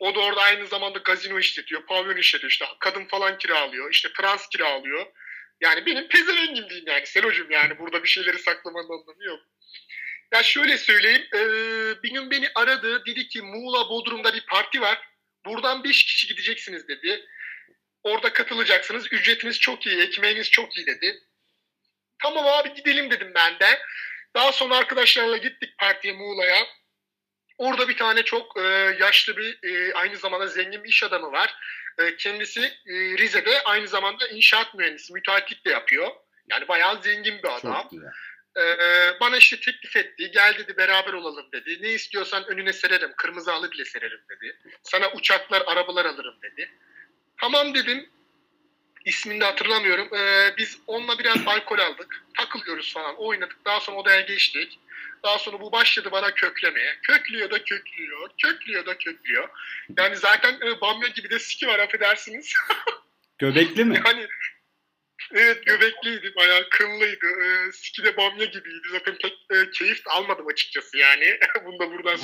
O 0.00 0.14
da 0.14 0.20
orada 0.20 0.40
aynı 0.40 0.66
zamanda 0.66 0.98
gazino 0.98 1.38
işletiyor, 1.38 1.86
pavyon 1.86 2.16
işletiyor. 2.16 2.50
işte 2.50 2.66
kadın 2.80 3.04
falan 3.04 3.38
kiralıyor, 3.38 3.90
işte 3.90 4.08
trans 4.12 4.48
kiralıyor. 4.48 5.06
Yani 5.60 5.86
benim 5.86 6.08
pezevengim 6.08 6.68
diyeyim 6.68 6.88
yani 6.88 7.06
Selocum 7.06 7.50
yani 7.50 7.78
burada 7.78 8.02
bir 8.02 8.08
şeyleri 8.08 8.38
saklamanın 8.38 8.84
anlamı 8.84 9.24
yok. 9.24 9.40
Ya 10.32 10.42
şöyle 10.42 10.78
söyleyeyim, 10.78 11.26
e, 11.34 11.42
bir 12.02 12.10
gün 12.10 12.30
beni 12.30 12.48
aradı, 12.54 13.06
dedi 13.06 13.28
ki 13.28 13.42
Muğla 13.42 13.88
Bodrum'da 13.90 14.34
bir 14.34 14.46
parti 14.46 14.80
var. 14.80 15.08
Buradan 15.46 15.84
5 15.84 16.04
kişi 16.04 16.26
gideceksiniz 16.28 16.88
dedi. 16.88 17.26
Orada 18.02 18.32
katılacaksınız, 18.32 19.12
ücretiniz 19.12 19.60
çok 19.60 19.86
iyi, 19.86 20.00
ekmeğiniz 20.00 20.50
çok 20.50 20.76
iyi 20.76 20.86
dedi. 20.86 21.20
Tamam 22.22 22.46
abi 22.46 22.74
gidelim 22.74 23.10
dedim 23.10 23.32
ben 23.34 23.58
de. 23.58 23.78
Daha 24.34 24.52
sonra 24.52 24.76
arkadaşlarla 24.76 25.36
gittik 25.36 25.78
partiye 25.78 26.14
Muğla'ya. 26.14 26.66
Orada 27.58 27.88
bir 27.88 27.96
tane 27.96 28.22
çok 28.22 28.56
e, 28.56 28.62
yaşlı 29.00 29.36
bir 29.36 29.58
e, 29.62 29.94
aynı 29.94 30.16
zamanda 30.16 30.46
zengin 30.46 30.84
bir 30.84 30.88
iş 30.88 31.02
adamı 31.02 31.32
var. 31.32 31.54
E, 31.98 32.16
kendisi 32.16 32.60
e, 32.86 32.94
Rize'de 32.94 33.62
aynı 33.62 33.88
zamanda 33.88 34.28
inşaat 34.28 34.74
mühendisi, 34.74 35.12
müteahhitlik 35.12 35.64
de 35.64 35.70
yapıyor. 35.70 36.10
Yani 36.50 36.68
bayağı 36.68 37.02
zengin 37.02 37.42
bir 37.42 37.48
adam. 37.56 37.90
Ee, 38.56 39.20
bana 39.20 39.36
işte 39.36 39.60
teklif 39.60 39.96
etti. 39.96 40.30
Gel 40.30 40.54
dedi 40.58 40.76
beraber 40.76 41.12
olalım 41.12 41.52
dedi. 41.52 41.78
Ne 41.82 41.88
istiyorsan 41.88 42.44
önüne 42.46 42.72
sererim. 42.72 43.12
Kırmızı 43.16 43.50
halı 43.50 43.70
bile 43.70 43.84
sererim 43.84 44.20
dedi. 44.30 44.58
Sana 44.82 45.12
uçaklar, 45.12 45.62
arabalar 45.66 46.04
alırım 46.04 46.34
dedi. 46.42 46.70
Tamam 47.40 47.74
dedim. 47.74 48.10
İsmini 49.06 49.40
de 49.40 49.44
hatırlamıyorum. 49.44 50.14
Ee, 50.14 50.54
biz 50.58 50.78
onunla 50.86 51.18
biraz 51.18 51.36
alkol 51.46 51.78
aldık. 51.78 52.24
Takılıyoruz 52.36 52.92
falan. 52.92 53.16
Oynadık. 53.16 53.64
Daha 53.64 53.80
sonra 53.80 53.96
odaya 53.96 54.20
geçtik. 54.20 54.78
Daha 55.22 55.38
sonra 55.38 55.60
bu 55.60 55.72
başladı 55.72 56.08
bana 56.12 56.34
köklemeye. 56.34 56.98
Köklüyor 57.02 57.50
da 57.50 57.64
köklüyor. 57.64 58.30
Köklüyor 58.42 58.86
da 58.86 58.98
köklüyor. 58.98 59.48
Yani 59.98 60.16
zaten 60.16 60.60
e, 60.66 60.80
bamya 60.80 61.08
gibi 61.08 61.30
de 61.30 61.38
siki 61.38 61.66
var 61.66 61.78
affedersiniz. 61.78 62.54
Göbekli 63.38 63.84
mi? 63.84 64.02
Yani 64.06 64.28
evet 65.34 65.66
göbekliydi 65.66 66.32
bayağı 66.36 66.68
kıllıydı. 66.70 67.26
Ee, 67.26 67.72
siki 67.72 68.04
de 68.04 68.16
bamya 68.16 68.44
gibiydi. 68.44 68.88
Zaten 68.92 69.18
pek 69.18 69.32
e, 69.50 69.70
keyif 69.70 70.02
almadım 70.06 70.46
açıkçası 70.46 70.98
yani. 70.98 71.38
Bunu 71.64 71.78
da 71.78 71.90
buradan. 71.90 72.18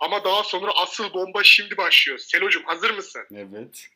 Ama 0.00 0.24
daha 0.24 0.44
sonra 0.44 0.70
asıl 0.76 1.12
bomba 1.12 1.44
şimdi 1.44 1.76
başlıyor. 1.76 2.18
Selocum 2.18 2.64
hazır 2.64 2.90
mısın? 2.90 3.26
Evet. 3.34 3.88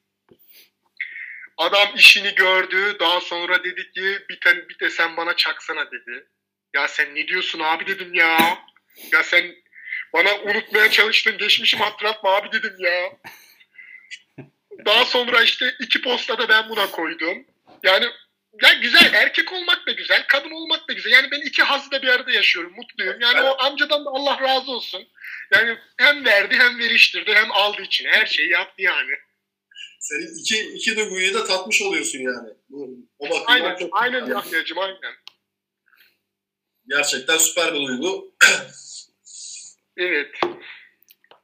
Adam 1.60 1.88
işini 1.96 2.34
gördü. 2.34 2.96
Daha 3.00 3.20
sonra 3.20 3.64
dedi 3.64 3.92
ki 3.92 4.18
bir 4.30 4.40
tane 4.40 4.68
bir 4.68 4.78
de 4.78 4.90
sen 4.90 5.16
bana 5.16 5.36
çaksana 5.36 5.90
dedi. 5.90 6.26
Ya 6.74 6.88
sen 6.88 7.14
ne 7.14 7.28
diyorsun 7.28 7.60
abi 7.60 7.86
dedim 7.86 8.14
ya. 8.14 8.58
Ya 9.12 9.22
sen 9.22 9.54
bana 10.12 10.38
unutmaya 10.38 10.90
çalıştın. 10.90 11.38
Geçmişim 11.38 11.80
hatırlatma 11.80 12.30
abi 12.30 12.52
dedim 12.52 12.76
ya. 12.78 13.12
Daha 14.84 15.04
sonra 15.04 15.42
işte 15.42 15.74
iki 15.80 16.02
posta 16.02 16.38
da 16.38 16.48
ben 16.48 16.68
buna 16.68 16.90
koydum. 16.90 17.46
Yani 17.82 18.06
ya 18.62 18.72
güzel 18.72 19.14
erkek 19.14 19.52
olmak 19.52 19.86
da 19.86 19.92
güzel, 19.92 20.24
kadın 20.28 20.50
olmak 20.50 20.88
da 20.88 20.92
güzel. 20.92 21.10
Yani 21.10 21.30
ben 21.30 21.40
iki 21.40 21.62
hazı 21.62 21.90
da 21.90 22.02
bir 22.02 22.08
arada 22.08 22.30
yaşıyorum, 22.30 22.72
mutluyum. 22.76 23.20
Yani 23.20 23.40
o 23.40 23.62
amcadan 23.62 24.04
da 24.04 24.10
Allah 24.10 24.40
razı 24.40 24.70
olsun. 24.70 25.08
Yani 25.54 25.78
hem 25.96 26.24
verdi 26.24 26.58
hem 26.58 26.78
veriştirdi 26.78 27.34
hem 27.34 27.52
aldı 27.52 27.82
içine. 27.82 28.10
Her 28.12 28.26
şeyi 28.26 28.50
yaptı 28.50 28.82
yani. 28.82 29.12
Senin 30.00 30.38
iki, 30.40 30.60
iki 30.60 30.96
duyguyu 30.96 31.34
da 31.34 31.44
tatmış 31.44 31.82
oluyorsun 31.82 32.18
yani. 32.18 32.48
Bu, 32.68 32.96
o 33.18 33.24
bakımdan 33.24 33.44
Aynen, 33.46 33.76
çok 33.76 33.88
aynen 33.92 34.26
Yahya'cığım 34.26 34.78
aynen. 34.78 35.14
Gerçekten 36.88 37.38
süper 37.38 37.74
bir 37.74 37.88
duygu. 37.88 38.34
Evet. 39.96 40.30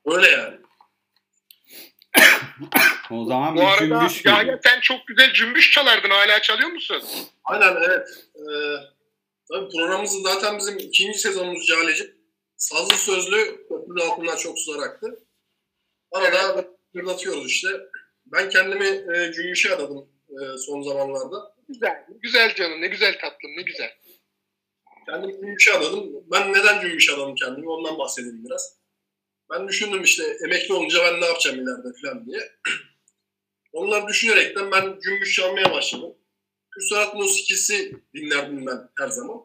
Öyle 0.06 0.28
yani. 0.28 0.56
O 3.10 3.24
zaman 3.24 3.56
Bu 3.56 3.66
arada 3.66 3.78
cümbüş 3.78 4.24
Yahya 4.24 4.60
sen 4.64 4.80
çok 4.80 5.06
güzel 5.06 5.32
cümbüş 5.32 5.70
çalardın. 5.72 6.10
Hala 6.10 6.42
çalıyor 6.42 6.68
musun? 6.68 7.02
Aynen 7.44 7.76
evet. 7.76 8.08
Ee, 8.34 8.76
tabii 9.48 9.68
programımızın 9.68 10.22
zaten 10.22 10.58
bizim 10.58 10.78
ikinci 10.78 11.18
sezonumuz 11.18 11.66
Cale'cim. 11.66 12.16
Sazlı 12.56 12.96
sözlü 12.96 13.46
köprünün 13.68 14.10
altından 14.10 14.36
çok 14.36 14.58
sular 14.58 14.86
aktı. 14.88 15.22
Arada 16.12 16.68
fırlatıyoruz 16.92 17.46
işte. 17.50 17.68
Ben 18.26 18.48
kendimi 18.48 18.86
e, 18.86 19.32
cümbüşe 19.32 19.74
adadım 19.74 20.08
e, 20.28 20.58
son 20.58 20.82
zamanlarda. 20.82 21.56
Güzel. 21.68 22.06
Güzel 22.22 22.54
canım. 22.54 22.80
Ne 22.80 22.88
güzel 22.88 23.18
tatlım. 23.20 23.56
Ne 23.56 23.62
güzel. 23.62 23.90
Kendimi 25.06 25.32
cümbüşe 25.32 25.72
adadım. 25.72 26.24
Ben 26.32 26.52
neden 26.52 26.80
cümbüş 26.80 27.10
adadım 27.10 27.34
kendimi 27.34 27.68
ondan 27.68 27.98
bahsedeyim 27.98 28.44
biraz. 28.44 28.76
Ben 29.50 29.68
düşündüm 29.68 30.02
işte 30.02 30.36
emekli 30.44 30.74
olunca 30.74 30.98
ben 31.04 31.20
ne 31.20 31.26
yapacağım 31.26 31.56
ileride 31.56 31.88
falan 32.02 32.26
diye. 32.26 32.40
Onları 33.72 34.06
düşünerekten 34.06 34.70
ben 34.70 35.00
cümbüş 35.00 35.34
çalmaya 35.34 35.72
başladım. 35.72 36.14
Türk 36.74 36.84
sanat 36.88 37.14
musikisi 37.14 37.92
dinlerdim 38.14 38.66
ben 38.66 38.88
her 38.98 39.08
zaman. 39.08 39.40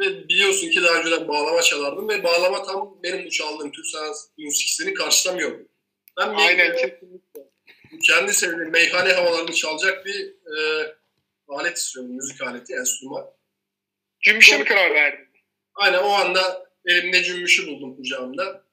Ve 0.00 0.28
biliyorsun 0.28 0.70
ki 0.70 0.82
daha 0.82 1.00
önceden 1.00 1.28
bağlama 1.28 1.62
çalardım 1.62 2.08
ve 2.08 2.24
bağlama 2.24 2.62
tam 2.62 2.98
benim 3.02 3.26
bu 3.26 3.30
çaldığım 3.30 3.72
Türk 3.72 3.86
sanat 3.86 4.16
musikisini 4.38 4.94
karşılamıyor. 4.94 5.60
Ben 6.18 6.28
Aynen. 6.28 6.72
kesinlikle. 6.72 7.29
Kendi 8.02 8.34
sevdiğim 8.34 8.70
meyhane 8.70 9.12
havalarını 9.12 9.52
çalacak 9.52 10.06
bir 10.06 10.26
e, 10.26 10.86
alet 11.48 11.76
istiyorum, 11.76 12.12
müzik 12.14 12.42
aleti, 12.42 12.74
enstrüman. 12.74 13.26
Cümbüşe 14.20 14.58
mi 14.58 14.64
karar 14.64 14.94
verdin? 14.94 15.28
Aynen 15.74 15.98
o 15.98 16.08
anda 16.08 16.70
elimde 16.86 17.22
cümbüşü 17.22 17.66
buldum 17.66 17.96
kucağımda. 17.96 18.64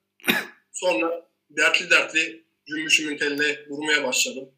Sonra 0.72 1.30
dertli 1.50 1.90
dertli 1.90 2.44
cümbüşümün 2.68 3.18
teline 3.18 3.66
vurmaya 3.70 4.04
başladım. 4.04 4.52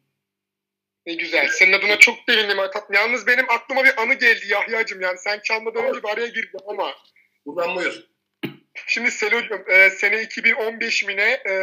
Ne 1.06 1.14
güzel. 1.14 1.48
Senin 1.48 1.72
adına 1.72 1.98
çok 1.98 2.18
sevindim. 2.28 2.56
tatlım. 2.56 2.94
Yalnız 2.94 3.26
benim 3.26 3.50
aklıma 3.50 3.84
bir 3.84 4.02
anı 4.02 4.14
geldi 4.14 4.46
Yahya'cığım. 4.48 5.00
Yani 5.00 5.18
sen 5.18 5.40
çalmadan 5.44 5.84
önce 5.84 6.02
bir 6.02 6.08
araya 6.08 6.26
girdim 6.26 6.60
ama. 6.66 6.94
Buradan 7.46 7.76
buyur. 7.76 8.04
Şimdi 8.86 9.10
Selo'cum 9.10 9.64
e, 9.70 9.90
sene 9.90 10.22
2015 10.22 11.04
mi 11.04 11.16
ne 11.16 11.30
e, 11.32 11.54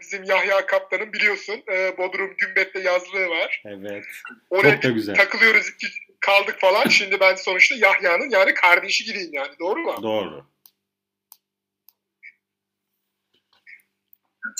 bizim 0.00 0.24
Yahya 0.24 0.66
Kaptan'ın 0.66 1.12
biliyorsun 1.12 1.62
e, 1.72 1.98
Bodrum 1.98 2.34
Gümbet'te 2.36 2.80
yazlığı 2.80 3.28
var. 3.28 3.62
Evet. 3.66 4.04
Oraya 4.50 4.74
Çok 4.74 4.82
da 4.82 4.88
güzel. 4.88 5.14
takılıyoruz 5.14 5.68
iki 5.68 5.86
kaldık 6.20 6.60
falan. 6.60 6.88
Şimdi 6.88 7.20
ben 7.20 7.34
sonuçta 7.34 7.74
Yahya'nın 7.74 8.30
yani 8.30 8.54
kardeşi 8.54 9.04
gibiyim 9.04 9.30
yani 9.32 9.58
doğru 9.60 9.80
mu? 9.80 9.98
Doğru. 10.02 10.46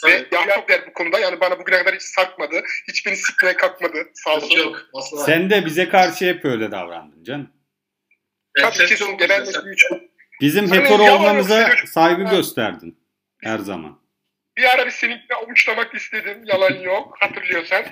Ve. 0.07 0.27
Yahya 0.33 0.69
der 0.69 0.87
bu 0.87 0.93
konuda 0.93 1.19
yani 1.19 1.41
bana 1.41 1.59
bugüne 1.59 1.79
kadar 1.79 1.95
hiç 1.95 2.03
sakmadı. 2.03 2.63
Hiç 2.89 3.07
beni 3.07 3.17
sikmeye 3.17 3.57
kalkmadı 3.57 4.11
sağ 4.15 4.37
olsun. 4.37 4.59
yok. 4.59 4.81
Sen 5.27 5.51
de 5.51 5.65
bize 5.67 5.89
karşı 5.89 6.25
hep 6.25 6.45
öyle 6.45 6.71
davrandın 6.71 7.25
canım. 7.25 7.51
Evet, 8.57 8.69
Tabii 8.69 8.77
ses 8.77 8.89
kesinlikle 8.89 9.45
çok 9.77 10.14
Bizim 10.41 10.69
Hani 10.69 10.81
hetero 10.81 11.03
olmamıza 11.03 11.71
saygı 11.87 12.23
gösterdin 12.23 12.99
her 13.43 13.59
zaman. 13.59 14.05
Bir 14.57 14.65
ara 14.65 14.87
bir 14.87 14.91
seninle 14.91 15.35
avuçlamak 15.43 15.95
istedim. 15.95 16.43
Yalan 16.45 16.75
yok. 16.75 17.17
Hatırlıyorsan. 17.21 17.85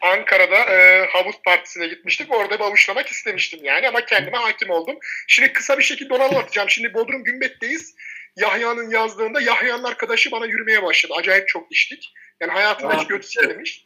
Ankara'da 0.00 0.56
e, 0.56 1.06
havuz 1.06 1.36
partisine 1.44 1.86
gitmiştik. 1.86 2.34
Orada 2.34 2.58
bir 2.58 2.64
avuçlamak 2.64 3.06
istemiştim 3.06 3.60
yani 3.64 3.88
ama 3.88 4.04
kendime 4.04 4.36
hakim 4.36 4.70
oldum. 4.70 4.96
Şimdi 5.28 5.52
kısa 5.52 5.78
bir 5.78 5.82
şekilde 5.82 6.14
onu 6.14 6.22
anlatacağım. 6.22 6.70
Şimdi 6.70 6.94
Bodrum 6.94 7.24
Gümbet'teyiz. 7.24 7.94
Yahya'nın 8.36 8.90
yazdığında 8.90 9.40
Yahya'nın 9.40 9.84
arkadaşı 9.84 10.30
bana 10.30 10.46
yürümeye 10.46 10.82
başladı. 10.82 11.14
Acayip 11.18 11.48
çok 11.48 11.72
içtik. 11.72 12.12
Yani 12.40 12.52
hayatında 12.52 13.00
hiç 13.00 13.06
götü 13.06 13.26
sikmemiş. 13.26 13.84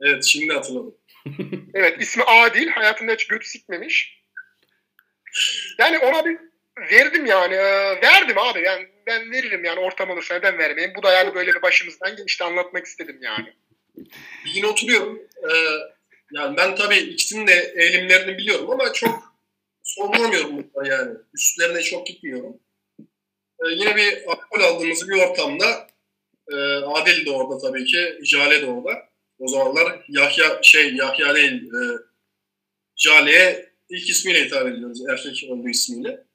Evet 0.00 0.24
şimdi 0.24 0.54
hatırladım. 0.54 0.94
Evet 1.74 2.02
ismi 2.02 2.22
Adil. 2.22 2.68
Hayatında 2.68 3.12
hiç 3.12 3.26
götü 3.26 3.48
sikmemiş. 3.48 4.24
Yani 5.78 5.98
ona 5.98 6.24
bir 6.24 6.47
verdim 6.80 7.26
yani. 7.26 7.54
e, 7.54 8.00
verdim 8.02 8.38
abi. 8.38 8.62
Yani 8.62 8.86
ben 9.06 9.32
veririm 9.32 9.64
yani 9.64 9.80
ortam 9.80 10.10
olursa 10.10 10.34
neden 10.34 10.58
vermeyeyim. 10.58 10.94
Bu 10.96 11.02
da 11.02 11.12
yani 11.12 11.34
böyle 11.34 11.54
bir 11.54 11.62
başımızdan 11.62 12.16
geçti 12.16 12.44
anlatmak 12.44 12.86
istedim 12.86 13.18
yani. 13.22 13.54
Yine 14.54 14.66
oturuyorum. 14.66 15.22
Ee, 15.42 15.54
yani 16.32 16.56
ben 16.56 16.76
tabii 16.76 16.96
ikisinin 16.96 17.46
de 17.46 17.74
eğilimlerini 17.76 18.38
biliyorum 18.38 18.70
ama 18.70 18.92
çok 18.92 19.34
sorgulamıyorum 19.82 20.50
bunları 20.50 20.88
yani. 20.90 21.16
Üstlerine 21.34 21.82
çok 21.82 22.06
gitmiyorum. 22.06 22.56
Ee, 23.60 23.68
yine 23.70 23.96
bir 23.96 24.22
alkol 24.26 24.60
aldığımız 24.60 25.08
bir 25.08 25.14
ortamda 25.14 25.88
e, 26.52 26.56
Adil 26.84 27.26
de 27.26 27.30
orada 27.30 27.58
tabii 27.58 27.84
ki, 27.84 28.18
Jale 28.22 28.62
de 28.62 28.66
orada. 28.66 29.08
O 29.38 29.48
zamanlar 29.48 30.04
Yahya 30.08 30.58
şey 30.62 30.94
Yahya 30.94 31.34
değil 31.34 31.62
e, 31.62 31.82
Jale'ye 32.96 33.72
ilk 33.88 34.10
ismiyle 34.10 34.44
hitap 34.44 34.66
ediyoruz. 34.66 35.00
Erkek 35.10 35.50
olduğu 35.50 35.68
ismiyle. 35.68 36.27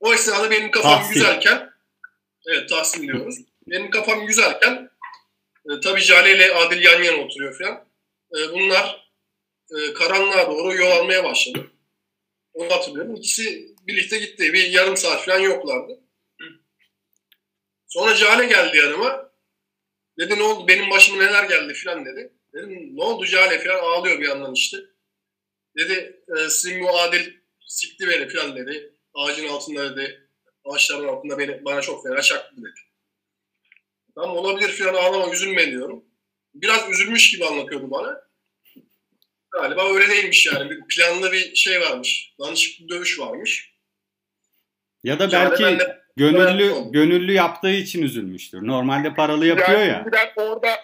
O 0.00 0.14
esnada 0.14 0.50
benim 0.50 0.70
kafam 0.70 0.98
Tahsin. 0.98 1.14
güzelken 1.14 1.70
evet 2.46 2.68
Tahsin 2.68 3.02
diyoruz. 3.02 3.36
Benim 3.66 3.90
kafam 3.90 4.26
güzelken 4.26 4.90
e, 5.70 5.80
tabii 5.80 6.00
Jale 6.00 6.36
ile 6.36 6.54
Adil 6.54 6.82
yan 6.82 7.02
yana 7.02 7.16
oturuyor 7.16 7.58
falan. 7.58 7.84
E, 8.36 8.52
bunlar 8.52 9.10
e, 9.70 9.92
karanlığa 9.94 10.50
doğru 10.50 10.74
yol 10.74 10.90
almaya 10.90 11.24
başladı. 11.24 11.70
Onu 12.54 12.70
hatırlıyorum. 12.70 13.14
İkisi 13.14 13.74
birlikte 13.86 14.18
gitti. 14.18 14.52
Bir 14.52 14.70
yarım 14.70 14.96
saat 14.96 15.24
falan 15.24 15.38
yoklardı. 15.38 16.00
Sonra 17.88 18.14
Jale 18.14 18.46
geldi 18.46 18.76
yanıma. 18.76 19.30
Dedi 20.18 20.38
ne 20.38 20.42
oldu 20.42 20.68
benim 20.68 20.90
başıma 20.90 21.22
neler 21.22 21.44
geldi 21.44 21.74
falan 21.74 22.04
dedi. 22.04 22.32
Dedim 22.54 22.96
ne 22.96 23.02
oldu 23.02 23.24
Jale 23.24 23.58
falan 23.58 23.78
ağlıyor 23.78 24.20
bir 24.20 24.28
yandan 24.28 24.54
işte. 24.54 24.76
Dedi 25.78 26.22
e, 26.36 26.48
sizin 26.48 26.82
bu 26.82 26.98
Adil 26.98 27.32
sikti 27.66 28.08
beni 28.08 28.28
falan 28.28 28.56
dedi. 28.56 28.94
Ağacın 29.20 29.48
altında 29.48 29.96
dedi. 29.96 30.28
Ağaçların 30.64 31.08
altında 31.08 31.38
beni, 31.38 31.64
bana 31.64 31.80
çok 31.80 32.06
fena 32.06 32.22
çaktı 32.22 32.56
dedi. 32.56 32.80
Tamam 34.14 34.36
olabilir 34.36 34.68
falan 34.68 34.94
ağlama 34.94 35.32
üzülme 35.34 35.70
diyorum. 35.70 36.04
Biraz 36.54 36.90
üzülmüş 36.90 37.30
gibi 37.30 37.44
anlatıyordu 37.44 37.90
bana. 37.90 38.20
Galiba 39.50 39.94
öyle 39.94 40.08
değilmiş 40.08 40.46
yani. 40.46 40.70
Bir 40.70 40.80
planlı 40.96 41.32
bir 41.32 41.54
şey 41.54 41.80
varmış. 41.80 42.34
Danışıklı 42.40 42.88
dövüş 42.88 43.20
varmış. 43.20 43.74
Ya 45.04 45.18
da 45.18 45.22
Yani 45.22 45.50
belki 45.50 45.62
ben 45.62 45.78
de- 45.78 46.00
gönüllü 46.16 46.74
gönüllü 46.92 47.32
yaptığı 47.32 47.70
için 47.70 48.02
üzülmüştür. 48.02 48.66
Normalde 48.66 49.14
paralı 49.14 49.46
yapıyor 49.46 49.80
yani 49.80 49.88
ya. 49.88 50.32
orada 50.36 50.76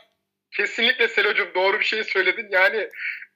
kesinlikle 0.57 1.09
Selo'cum 1.09 1.49
doğru 1.55 1.81
bir 1.81 1.85
şey 1.85 2.05
söyledin. 2.05 2.49
Yani 2.51 2.91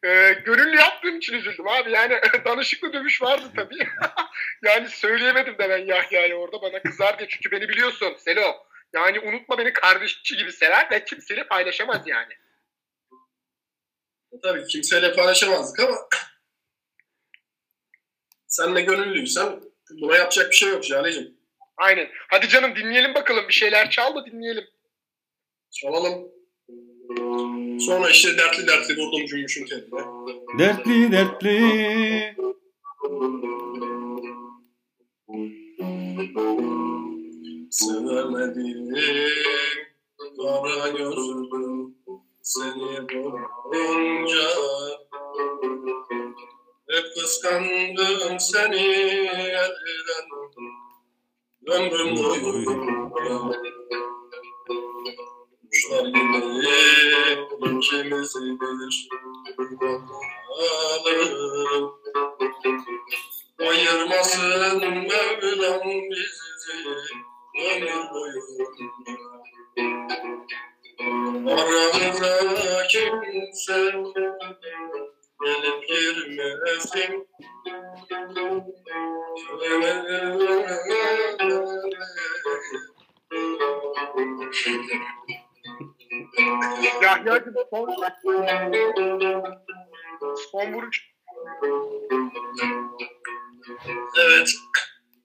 e, 0.04 0.33
gönüllü 0.33 0.76
yaptığım 0.76 1.16
için 1.16 1.35
üzüldüm 1.35 1.69
abi. 1.69 1.92
Yani 1.92 2.21
danışıklı 2.45 2.92
dövüş 2.92 3.23
vardı 3.23 3.45
tabii. 3.57 3.88
yani 4.64 4.88
söyleyemedim 4.88 5.59
de 5.59 5.69
ben 5.71 5.87
Yahya'ya 5.87 6.37
orada 6.37 6.62
bana 6.62 6.83
kızar 6.83 7.19
diye. 7.19 7.28
Çünkü 7.28 7.50
beni 7.50 7.69
biliyorsun 7.69 8.14
Selo. 8.19 8.66
Yani 8.92 9.21
unutma 9.21 9.59
beni 9.59 9.73
kardeşçi 9.73 10.37
gibi 10.37 10.52
sever 10.52 10.90
ve 10.90 11.04
kimseyle 11.04 11.47
paylaşamaz 11.49 12.02
yani. 12.07 12.32
Tabii 14.43 14.67
kimseyle 14.67 15.13
paylaşamazdık 15.13 15.80
ama 15.80 15.97
sen 18.47 18.76
de 18.76 18.80
gönüllüysen 18.80 19.60
buna 19.91 20.17
yapacak 20.17 20.50
bir 20.50 20.56
şey 20.56 20.69
yok 20.69 20.84
Jale'cim. 20.84 21.41
Aynen. 21.76 22.10
Hadi 22.28 22.49
canım 22.49 22.76
dinleyelim 22.76 23.15
bakalım. 23.15 23.49
Bir 23.49 23.52
şeyler 23.52 23.91
çal 23.91 24.15
da 24.15 24.26
dinleyelim. 24.26 24.65
Çalalım. 25.71 26.40
Sonra 27.80 28.10
işte 28.10 28.38
dertli 28.38 28.66
dertli 28.66 28.97
vurdum 28.97 29.26
cümbüşün 29.26 29.64
kendine. 29.64 30.00
Dertli 30.58 31.12
dertli. 31.12 32.36
Sevemedim 37.71 38.95
kara 40.36 40.88
gözlüm 40.88 41.95
seni 42.43 43.08
bulunca 43.08 44.49
Hep 46.90 47.04
kıskandım 47.14 48.40
seni 48.40 48.76
elden 48.76 50.26
ömrüm 51.66 52.16
boyunca 52.16 53.60
İkimizi 55.91 56.71
bir 57.57 57.81
alalım 60.71 61.95
Ayırmasın 63.59 64.83
Mevlam 64.85 65.81
bizi 66.11 66.79
ömür 67.59 68.11
boyu. 68.15 68.43
Aramıza 71.50 72.87
kimse 72.89 73.93
gelip 75.45 75.89
girmesin. 75.89 77.26
Yahya'cığım 87.02 87.54
son, 87.71 87.90
son 90.52 90.73
vuruş. 90.73 91.10
Evet. 94.21 94.49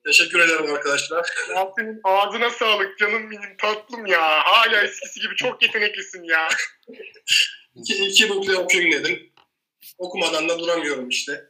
Teşekkür 0.06 0.40
ederim 0.40 0.74
arkadaşlar. 0.74 1.26
Ya 1.56 1.72
senin 1.78 2.00
ağzına 2.04 2.50
sağlık 2.50 2.98
canım 2.98 3.32
benim 3.32 3.58
tatlım 3.58 4.06
ya. 4.06 4.22
Hala 4.22 4.82
eskisi 4.82 5.20
gibi 5.20 5.36
çok 5.36 5.62
yeteneklisin 5.62 6.24
ya. 6.24 6.48
İki, 7.76 8.06
iki 8.06 8.30
duble 8.30 8.56
okuyayım 8.56 8.92
dedim. 8.92 9.34
Okumadan 9.98 10.50
da 10.50 10.60
duramıyorum 10.60 11.10
işte. 11.10 11.46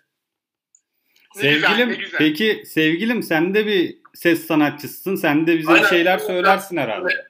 Ne 1.35 1.53
güzel, 1.53 1.67
Sevgilim 1.67 1.89
ne 1.89 1.95
güzel. 1.95 2.17
peki 2.17 2.63
sevgilim 2.65 3.23
sen 3.23 3.53
de 3.53 3.65
bir 3.65 3.97
ses 4.13 4.47
sanatçısın. 4.47 5.15
Sen 5.15 5.47
de 5.47 5.57
bize 5.57 5.71
Aynen. 5.71 5.83
bir 5.83 5.89
şeyler 5.89 6.17
söylersin 6.17 6.77
herhalde. 6.77 7.27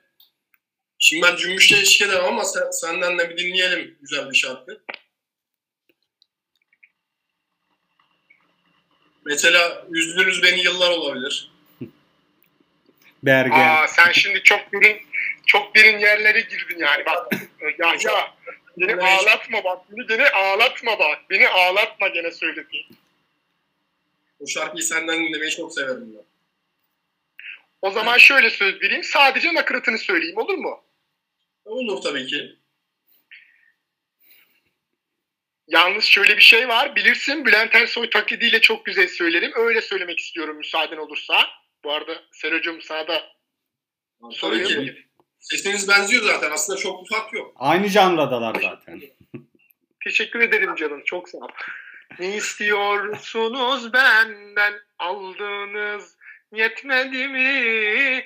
Şimdi 0.99 1.21
ben 1.27 1.36
cümbüşle 1.36 1.79
eşlik 1.79 2.10
edemem 2.10 2.25
ama 2.25 2.43
sen, 2.43 2.71
senden 2.71 3.17
de 3.17 3.29
bir 3.29 3.38
dinleyelim 3.38 3.97
güzel 4.01 4.29
bir 4.29 4.36
şarkı. 4.36 4.81
Mesela 9.25 9.86
Üzdünüz 9.89 10.43
Beni 10.43 10.60
Yıllar 10.60 10.91
olabilir. 10.91 11.51
Bergen. 13.23 13.60
Aa 13.60 13.88
sen 13.88 14.12
şimdi 14.12 14.43
çok 14.43 14.60
derin 14.73 15.01
çok 15.45 15.75
derin 15.75 15.99
yerlere 15.99 16.41
girdin 16.41 16.79
yani 16.79 17.05
bak. 17.05 17.27
Yahya 17.79 18.36
beni 18.77 19.01
ağlatma 19.01 19.63
bak. 19.63 19.91
Beni 19.91 20.08
gene 20.08 20.29
ağlatma 20.29 20.99
bak. 20.99 21.29
Beni 21.29 21.49
ağlatma 21.49 22.08
gene 22.08 22.31
söylediğin. 22.31 22.88
Bu 24.39 24.47
şarkıyı 24.47 24.84
senden 24.84 25.23
dinlemeyi 25.23 25.51
çok 25.51 25.73
severim 25.73 26.15
ben. 26.15 26.25
O 27.81 27.91
zaman 27.91 28.17
şöyle 28.17 28.49
söz 28.49 28.81
vereyim. 28.81 29.03
Sadece 29.03 29.53
nakaratını 29.53 29.97
söyleyeyim 29.97 30.38
olur 30.38 30.58
mu? 30.58 30.85
Olur 31.65 32.01
tabii 32.01 32.28
ki. 32.28 32.56
Yalnız 35.67 36.04
şöyle 36.04 36.38
bir 36.38 36.41
şey 36.41 36.67
var. 36.67 36.95
Bilirsin 36.95 37.45
Bülent 37.45 37.75
Ersoy 37.75 38.10
taklidiyle 38.10 38.62
çok 38.62 38.86
güzel 38.86 39.08
söylerim. 39.08 39.51
Öyle 39.56 39.82
söylemek 39.82 40.19
istiyorum 40.19 40.58
müsaaden 40.58 40.97
olursa. 40.97 41.47
Bu 41.84 41.91
arada 41.93 42.23
Sero'cum 42.32 42.82
sana 42.82 43.08
da 43.08 43.23
Tabii 44.21 44.34
soruyorum. 44.34 44.86
ki. 44.86 45.06
Sesiniz 45.39 45.88
benziyor 45.89 46.23
zaten. 46.23 46.51
Aslında 46.51 46.80
çok 46.80 47.04
bir 47.04 47.10
fark 47.15 47.34
yok. 47.34 47.54
Aynı 47.56 47.88
janradalar 47.88 48.56
zaten. 48.62 49.01
Teşekkür 50.04 50.39
ederim 50.39 50.75
canım. 50.75 51.01
Çok 51.06 51.30
sağ 51.30 51.38
ol. 51.38 51.47
Ne 52.19 52.36
istiyorsunuz 52.36 53.93
benden? 53.93 54.73
Aldığınız 54.99 56.17
yetmedi 56.51 57.28
mi? 57.28 58.25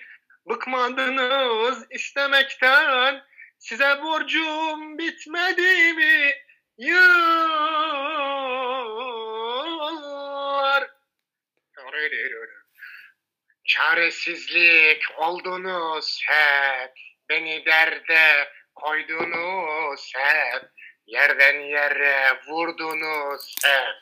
Bıkmadınız 0.50 1.86
istemekten. 1.92 3.24
Size 3.60 4.02
borcum 4.04 4.98
bitmedi 4.98 5.94
mi? 5.94 6.34
Yıllar. 6.78 7.30
Çaresizlik 13.66 15.04
oldunuz 15.18 16.22
hep, 16.28 16.94
beni 17.30 17.66
derde 17.66 18.50
koydunuz 18.76 20.14
hep, 20.16 20.64
yerden 21.08 21.60
yere 21.60 22.42
vurdunuz 22.48 23.56
hep, 23.64 23.96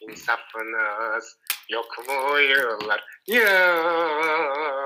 insafınız 0.00 1.38
yok 1.68 2.08
mu 2.08 2.38
yıllar, 2.38 3.04
yıllar. 3.26 4.81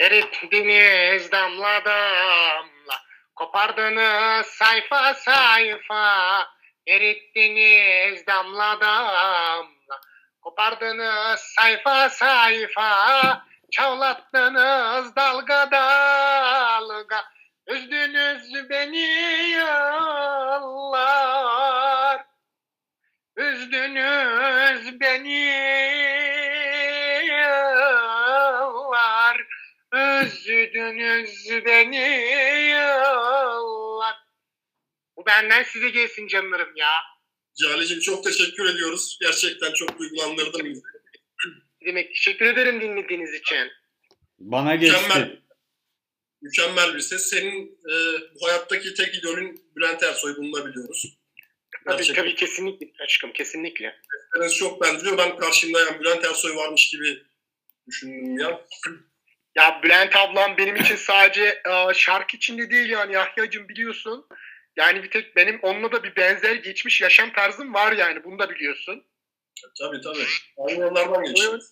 Erittiniz 0.00 1.32
damla 1.32 1.84
damla, 1.84 2.96
kopardınız 3.34 4.46
sayfa 4.46 5.14
sayfa, 5.14 6.46
erittiniz 6.86 8.26
damla 8.26 8.80
damla, 8.80 10.00
kopardınız 10.40 11.40
sayfa 11.40 12.08
sayfa, 12.08 13.44
çavlattınız 13.70 15.16
dalga 15.16 15.70
dalga, 15.70 17.24
üzdünüz 17.66 18.70
beni 18.70 19.50
yıllar, 19.50 21.04
üzdünüz 23.36 25.00
beni 25.00 26.09
üzdünüz 29.94 31.64
beni 31.64 31.96
yıllar. 32.70 34.14
Bu 35.16 35.26
benden 35.26 35.62
size 35.62 35.90
gelsin 35.90 36.28
canlarım 36.28 36.76
ya. 36.76 36.90
Cali'cim 37.62 38.00
çok 38.00 38.24
teşekkür 38.24 38.74
ediyoruz. 38.74 39.18
Gerçekten 39.20 39.72
çok 39.72 39.98
duygulandırdın 39.98 40.64
bizi. 40.64 40.82
Demek 41.86 42.08
teşekkür 42.08 42.46
ederim 42.46 42.80
dinlediğiniz 42.80 43.34
için. 43.34 43.68
Bana 44.38 44.74
geçti. 44.74 44.96
Mükemmel. 45.02 45.40
Mükemmel 46.42 46.94
bir 46.94 47.00
ses. 47.00 47.30
Senin 47.30 47.66
e, 47.66 47.94
bu 48.34 48.46
hayattaki 48.48 48.94
tek 48.94 49.14
idolün 49.14 49.64
Bülent 49.76 50.02
Ersoy 50.02 50.36
bunu 50.36 50.52
da 50.52 50.66
biliyoruz. 50.66 51.16
Tabii 51.84 51.96
Gerçekten. 51.96 52.22
tabii 52.22 52.34
kesinlikle 52.34 53.04
aşkım 53.04 53.32
kesinlikle. 53.32 54.00
Sesleriniz 54.32 54.56
çok 54.56 54.82
benziyor. 54.82 55.18
Ben 55.18 55.36
karşımda 55.36 55.80
yani 55.80 56.00
Bülent 56.00 56.24
Ersoy 56.24 56.56
varmış 56.56 56.90
gibi 56.90 57.22
düşündüm 57.86 58.38
ya. 58.38 58.66
Ya 59.56 59.80
Bülent 59.82 60.16
ablam 60.16 60.56
benim 60.56 60.76
için 60.76 60.96
sadece 60.96 61.44
e, 61.44 61.94
şarkı 61.94 62.36
içinde 62.36 62.70
değil 62.70 62.88
yani 62.90 63.14
Yahya'cığım 63.14 63.68
biliyorsun. 63.68 64.26
Yani 64.76 65.02
bir 65.02 65.10
tek 65.10 65.36
benim 65.36 65.60
onunla 65.62 65.92
da 65.92 66.02
bir 66.02 66.16
benzer 66.16 66.54
geçmiş 66.54 67.00
yaşam 67.00 67.32
tarzım 67.32 67.74
var 67.74 67.92
yani 67.92 68.24
bunu 68.24 68.38
da 68.38 68.50
biliyorsun. 68.50 69.04
Tabii 69.78 70.00
tabii. 70.00 70.24
Aynı 70.58 70.80
yollardan 70.80 71.24
geçiyoruz. 71.24 71.64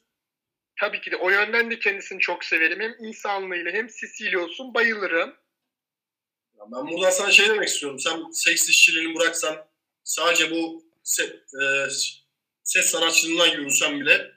tabii 0.81 1.01
ki 1.01 1.11
de 1.11 1.17
o 1.17 1.31
yönden 1.31 1.71
de 1.71 1.79
kendisini 1.79 2.21
çok 2.21 2.45
severim. 2.45 2.81
Hem 2.81 2.95
insanlığıyla 3.07 3.73
hem 3.73 3.89
sesiyle 3.91 4.39
olsun 4.39 4.75
bayılırım. 4.75 5.29
Ya 6.59 6.65
Ben 6.73 6.87
buradan 6.89 7.11
sana 7.11 7.31
şey 7.31 7.49
demek 7.49 7.69
istiyorum. 7.69 7.99
Sen 7.99 8.31
seks 8.33 8.69
işçiliğini 8.69 9.15
bıraksan 9.19 9.67
sadece 10.05 10.51
bu 10.51 10.85
se- 11.05 11.37
e, 11.87 11.91
ses 12.63 12.87
sanatçılığından 12.91 13.47
yürüsen 13.47 14.01
bile 14.01 14.31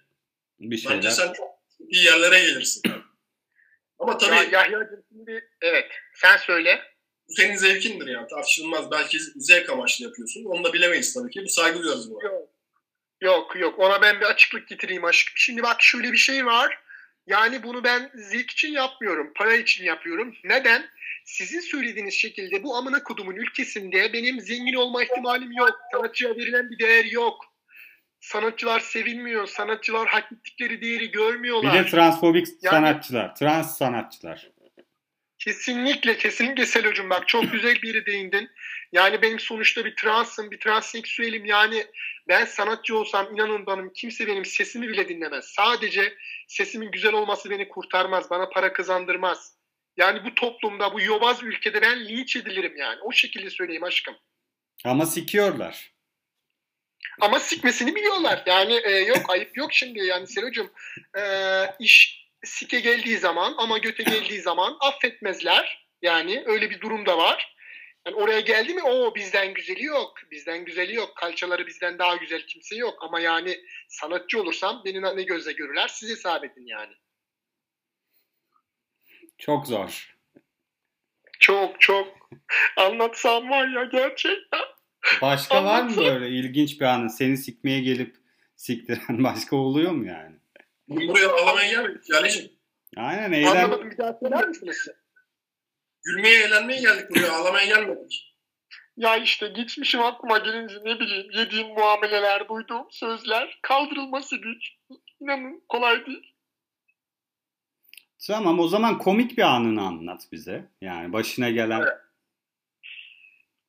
Bir 0.60 0.86
bence 0.89 1.12
sen 1.12 1.34
çok 1.34 1.47
iyi 1.89 2.06
yerlere 2.06 2.39
gelirsin. 2.39 2.82
Ama 4.01 4.17
tabii 4.17 4.35
Ya, 4.35 4.43
Yahya'cığım 4.43 5.03
şimdi 5.09 5.49
evet 5.61 5.91
sen 6.15 6.37
söyle. 6.37 6.81
bu 7.29 7.33
senin 7.33 7.55
zevkindir 7.55 8.07
yani 8.07 8.27
tartışılmaz. 8.27 8.91
Belki 8.91 9.17
zevk 9.35 9.69
amaçlı 9.69 10.05
yapıyorsun. 10.05 10.45
Onu 10.45 10.63
da 10.63 10.73
bilemeyiz 10.73 11.13
tabii 11.13 11.31
ki. 11.31 11.41
Bu 11.45 11.49
saygı 11.49 11.83
duyarız 11.83 12.11
buna. 12.11 12.23
Yok. 12.23 12.49
Yok 13.21 13.55
yok 13.55 13.79
ona 13.79 14.01
ben 14.01 14.19
bir 14.19 14.25
açıklık 14.25 14.67
getireyim 14.67 15.05
aşkım. 15.05 15.33
Şimdi 15.35 15.63
bak 15.63 15.81
şöyle 15.81 16.11
bir 16.11 16.17
şey 16.17 16.45
var. 16.45 16.79
Yani 17.27 17.63
bunu 17.63 17.83
ben 17.83 18.11
zevk 18.15 18.51
için 18.51 18.71
yapmıyorum. 18.71 19.31
Para 19.35 19.53
için 19.55 19.85
yapıyorum. 19.85 20.35
Neden? 20.43 20.89
Sizin 21.25 21.59
söylediğiniz 21.59 22.13
şekilde 22.13 22.63
bu 22.63 22.75
amına 22.75 23.03
kodumun 23.03 23.35
ülkesinde 23.35 24.13
benim 24.13 24.39
zengin 24.39 24.73
olma 24.73 25.03
ihtimalim 25.03 25.51
yok. 25.51 25.79
Sanatçıya 25.91 26.35
verilen 26.35 26.71
bir 26.71 26.79
değer 26.79 27.05
yok. 27.05 27.45
Sanatçılar 28.21 28.79
sevilmiyor. 28.79 29.47
Sanatçılar 29.47 30.07
hak 30.07 30.31
ettikleri 30.31 30.81
değeri 30.81 30.99
Bir 31.03 31.12
görmüyorlar. 31.12 31.73
de 31.86 31.89
transfobik 31.89 32.47
Yani- 32.47 32.75
sanatçılar. 32.75 33.36
Trans 33.36 33.77
sanatçılar. 33.77 34.49
Kesinlikle 35.39 36.17
kesinlikle 36.17 36.65
Selo'cum 36.65 37.10
bak 37.10 37.27
çok 37.27 37.51
güzel 37.51 37.75
bir 37.81 37.93
yere 37.93 38.05
değindin. 38.05 38.49
Yani 38.91 39.21
benim 39.21 39.39
sonuçta 39.39 39.86
bir 39.86 39.95
transım, 39.95 40.51
bir 40.51 40.60
transseksüelim. 40.60 41.45
Yani 41.45 41.86
ben 42.27 42.45
sanatçı 42.45 42.97
olsam 42.97 43.34
inanın 43.34 43.65
bana 43.65 43.93
kimse 43.93 44.27
benim 44.27 44.45
sesimi 44.45 44.88
bile 44.88 45.10
dinlemez. 45.10 45.45
Sadece 45.45 46.13
sesimin 46.47 46.91
güzel 46.91 47.13
olması 47.13 47.49
beni 47.49 47.67
kurtarmaz, 47.67 48.29
bana 48.29 48.49
para 48.49 48.73
kazandırmaz. 48.73 49.55
Yani 49.97 50.23
bu 50.25 50.36
toplumda, 50.36 50.93
bu 50.93 51.01
yobaz 51.01 51.43
ülkede 51.43 51.81
ben 51.81 52.07
linç 52.07 52.36
edilirim 52.36 52.75
yani. 52.77 52.99
O 53.01 53.12
şekilde 53.12 53.49
söyleyeyim 53.49 53.84
aşkım. 53.84 54.15
Ama 54.86 55.05
sikiyorlar. 55.05 55.90
Ama 57.21 57.39
sikmesini 57.39 57.95
biliyorlar. 57.95 58.43
Yani 58.45 58.73
e, 58.84 58.91
yok 58.91 59.29
ayıp 59.29 59.57
yok 59.57 59.73
şimdi 59.73 59.99
yani 59.99 60.27
Selo'cum. 60.27 60.71
E, 61.17 61.23
iş 61.79 62.27
sike 62.43 62.79
geldiği 62.79 63.17
zaman 63.17 63.55
ama 63.57 63.77
göte 63.77 64.03
geldiği 64.03 64.41
zaman 64.41 64.77
affetmezler. 64.79 65.88
Yani 66.01 66.43
öyle 66.45 66.69
bir 66.69 66.81
durum 66.81 67.05
da 67.05 67.17
var. 67.17 67.55
Yani 68.05 68.15
oraya 68.15 68.39
geldi 68.39 68.73
mi 68.73 68.84
o 68.84 69.15
bizden 69.15 69.53
güzeli 69.53 69.84
yok. 69.84 70.13
Bizden 70.31 70.65
güzeli 70.65 70.95
yok. 70.95 71.17
Kalçaları 71.17 71.67
bizden 71.67 71.99
daha 71.99 72.15
güzel 72.15 72.45
kimse 72.47 72.75
yok. 72.75 73.03
Ama 73.03 73.19
yani 73.19 73.57
sanatçı 73.89 74.41
olursam 74.41 74.81
beni 74.86 75.01
ne 75.01 75.23
gözle 75.23 75.51
görürler 75.51 75.88
siz 75.88 76.10
hesap 76.10 76.43
edin 76.43 76.65
yani. 76.65 76.93
Çok 79.38 79.67
zor. 79.67 80.15
Çok 81.39 81.81
çok 81.81 82.07
anlatsam 82.77 83.49
var 83.49 83.67
ya 83.67 83.84
gerçekten. 83.84 84.62
Başka 85.21 85.65
var 85.65 85.83
mı 85.83 85.97
böyle 85.97 86.29
ilginç 86.29 86.81
bir 86.81 86.85
anı? 86.85 87.09
Seni 87.09 87.37
sikmeye 87.37 87.79
gelip 87.79 88.15
siktiren 88.55 89.23
başka 89.23 89.55
oluyor 89.55 89.91
mu 89.91 90.05
yani? 90.05 90.35
Buraya 90.87 91.29
ağlamaya 91.29 91.71
gelmedik 91.71 92.03
Cali'cim. 92.05 92.51
Aynen 92.97 93.31
eğlen. 93.31 93.55
Anlamadım 93.55 93.91
bir 93.91 93.97
daha 93.97 94.19
söyler 94.23 94.47
misiniz? 94.47 94.87
Gülmeye, 96.03 96.43
eğlenmeye 96.43 96.81
geldik 96.81 97.09
buraya. 97.09 97.31
Ağlamaya 97.31 97.65
gelmedik. 97.65 98.35
Ya 98.97 99.17
işte 99.17 99.47
geçmişim 99.47 100.01
aklıma 100.01 100.37
gelince 100.37 100.75
ne 100.85 100.99
bileyim 100.99 101.31
yediğim 101.31 101.67
muameleler, 101.67 102.49
duyduğum 102.49 102.87
sözler 102.91 103.59
kaldırılması 103.61 104.35
güç. 104.35 104.69
İnanın 105.21 105.63
kolay 105.69 106.05
değil. 106.05 106.33
Tamam 108.27 108.59
o 108.59 108.67
zaman 108.67 108.97
komik 108.97 109.37
bir 109.37 109.43
anını 109.43 109.81
anlat 109.81 110.27
bize. 110.31 110.69
Yani 110.81 111.13
başına 111.13 111.49
gelen. 111.49 111.81
Evet. 111.81 111.97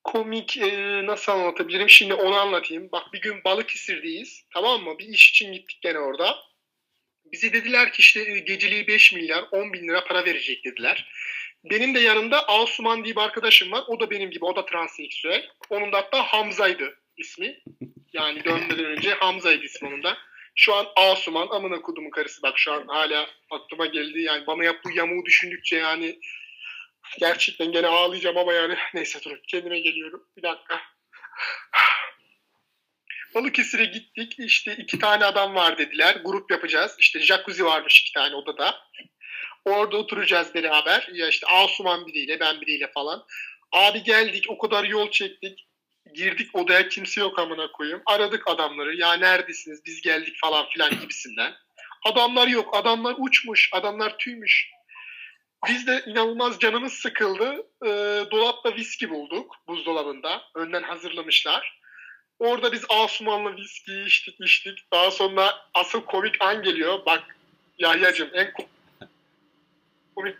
Komik 0.05 0.57
e, 0.57 1.07
nasıl 1.07 1.33
anlatabilirim? 1.33 1.89
Şimdi 1.89 2.15
onu 2.15 2.35
anlatayım. 2.35 2.89
Bak 2.93 3.13
bir 3.13 3.21
gün 3.21 3.45
Balıkesir'deyiz. 3.45 4.45
Tamam 4.55 4.83
mı? 4.83 4.99
Bir 4.99 5.09
iş 5.09 5.31
için 5.31 5.53
gittik 5.53 5.79
gene 5.83 5.99
orada. 5.99 6.39
Bize 7.25 7.53
dediler 7.53 7.93
ki 7.93 8.01
işte 8.01 8.21
e, 8.21 8.39
geceliği 8.39 8.87
5 8.87 9.13
milyar 9.13 9.45
10 9.53 9.73
bin 9.73 9.89
lira 9.89 10.05
para 10.05 10.25
verecek 10.25 10.65
dediler. 10.65 11.09
Benim 11.65 11.95
de 11.95 12.01
yanımda 12.01 12.49
Asuman 12.49 13.05
diye 13.05 13.17
bir 13.17 13.21
arkadaşım 13.21 13.73
var. 13.73 13.85
O 13.87 14.01
da 14.01 14.11
benim 14.11 14.31
gibi. 14.31 14.45
O 14.45 14.57
da 14.57 14.67
transseksüel. 14.67 15.49
Onun 15.71 15.93
da 15.93 15.97
hatta 15.97 16.23
Hamza'ydı 16.23 16.99
ismi. 17.17 17.59
Yani 18.13 18.45
dönmeden 18.45 18.85
önce 18.85 19.15
Hamza'ydı 19.15 19.65
ismi 19.65 19.89
onun 19.89 20.03
da. 20.03 20.19
Şu 20.55 20.75
an 20.75 20.87
Asuman 20.97 21.49
amına 21.51 21.83
kudumun 21.83 22.11
karısı. 22.11 22.43
Bak 22.43 22.59
şu 22.59 22.73
an 22.73 22.87
hala 22.87 23.27
aklıma 23.51 23.87
geldi. 23.87 24.21
Yani 24.21 24.47
bana 24.47 24.65
yaptığı 24.65 24.91
yamuğu 24.95 25.25
düşündükçe 25.25 25.77
yani 25.77 26.19
gerçekten 27.21 27.73
gene 27.73 27.87
ağlayacağım 27.87 28.37
ama 28.37 28.53
yani 28.53 28.77
neyse 28.95 29.23
durun 29.25 29.41
kendime 29.49 29.81
geliyorum. 29.81 30.29
Bir 30.37 30.43
dakika. 30.43 30.81
Balıkesir'e 33.35 33.85
gittik. 33.85 34.35
İşte 34.39 34.77
iki 34.79 34.99
tane 34.99 35.25
adam 35.25 35.55
var 35.55 35.79
dediler. 35.79 36.17
Grup 36.25 36.51
yapacağız. 36.51 36.97
İşte 36.99 37.21
jacuzzi 37.21 37.65
varmış 37.65 38.01
iki 38.01 38.13
tane 38.13 38.35
odada. 38.35 38.81
Orada 39.65 39.97
oturacağız 39.97 40.55
beraber. 40.55 41.09
Ya 41.13 41.29
işte 41.29 41.47
Asuman 41.47 42.07
biriyle 42.07 42.41
ben 42.41 42.61
biriyle 42.61 42.91
falan. 42.93 43.27
Abi 43.73 44.03
geldik 44.03 44.45
o 44.49 44.59
kadar 44.59 44.85
yol 44.85 45.11
çektik. 45.11 45.69
Girdik 46.15 46.57
odaya 46.57 46.89
kimse 46.89 47.21
yok 47.21 47.39
amına 47.39 47.73
koyayım. 47.73 48.03
Aradık 48.07 48.49
adamları. 48.49 48.97
Ya 48.97 49.13
neredesiniz 49.13 49.85
biz 49.87 50.01
geldik 50.01 50.37
falan 50.41 50.69
filan 50.69 51.01
gibisinden. 51.01 51.55
Adamlar 52.05 52.49
yok. 52.49 52.77
Adamlar 52.77 53.15
uçmuş. 53.19 53.71
Adamlar 53.73 54.19
tüymüş. 54.19 54.71
Biz 55.69 55.87
de 55.87 56.03
inanılmaz 56.07 56.59
canımız 56.59 56.93
sıkıldı. 56.93 57.67
Ee, 57.85 57.89
dolapta 58.31 58.75
viski 58.77 59.11
bulduk 59.11 59.57
buzdolabında. 59.69 60.43
Önden 60.55 60.83
hazırlamışlar. 60.83 61.81
Orada 62.39 62.73
biz 62.73 62.85
Asuman'la 62.89 63.57
viski 63.57 64.03
içtik 64.07 64.41
içtik. 64.41 64.79
Daha 64.93 65.11
sonra 65.11 65.55
asıl 65.75 66.01
komik 66.01 66.43
an 66.43 66.63
geliyor. 66.63 67.07
Bak 67.07 67.37
Yahya'cığım 67.79 68.31
en 68.35 68.47
ko- 68.47 68.67
komik 70.17 70.37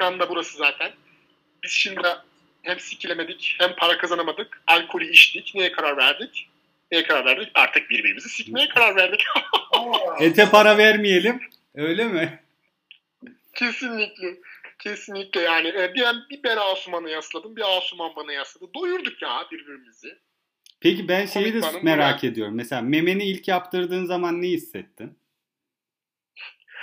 an 0.00 0.20
da 0.20 0.28
burası 0.28 0.56
zaten. 0.56 0.92
Biz 1.62 1.70
şimdi 1.70 2.08
hem 2.62 2.80
sikilemedik 2.80 3.56
hem 3.58 3.76
para 3.76 3.98
kazanamadık. 3.98 4.62
Alkolü 4.66 5.10
içtik. 5.10 5.52
Neye 5.54 5.72
karar 5.72 5.96
verdik? 5.96 6.48
Neye 6.92 7.02
karar 7.02 7.24
verdik? 7.24 7.48
Artık 7.54 7.90
birbirimizi 7.90 8.28
sikmeye 8.28 8.68
karar 8.68 8.96
verdik. 8.96 9.24
Ete 10.20 10.50
para 10.50 10.78
vermeyelim. 10.78 11.40
Öyle 11.74 12.04
mi? 12.04 12.43
Kesinlikle. 13.54 14.36
Kesinlikle 14.78 15.40
yani 15.40 15.68
e, 15.68 15.94
bir, 15.94 16.04
bir 16.30 16.42
ben 16.42 16.56
Asuman'ı 16.56 17.10
yasladım, 17.10 17.56
bir 17.56 17.76
Asuman 17.76 18.16
bana 18.16 18.32
yasladı. 18.32 18.70
Doyurduk 18.74 19.22
ya 19.22 19.46
birbirimizi. 19.52 20.18
Peki 20.80 21.08
ben 21.08 21.26
şeyi 21.26 21.54
de 21.54 21.60
Komik 21.60 21.82
merak 21.82 22.22
bu 22.22 22.26
ediyorum. 22.26 22.54
Mesela 22.54 22.82
memeni 22.82 23.24
ilk 23.24 23.48
yaptırdığın 23.48 24.04
zaman 24.04 24.42
ne 24.42 24.46
hissettin? 24.46 25.18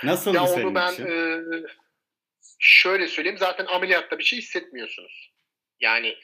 Nasıldı 0.04 0.36
Ya 0.36 0.46
senin 0.46 0.66
onu 0.66 0.74
ben 0.74 0.92
için? 0.92 1.06
e, 1.06 1.42
şöyle 2.58 3.08
söyleyeyim 3.08 3.38
zaten 3.38 3.66
ameliyatta 3.66 4.18
bir 4.18 4.24
şey 4.24 4.38
hissetmiyorsunuz. 4.38 5.32
Yani 5.80 6.16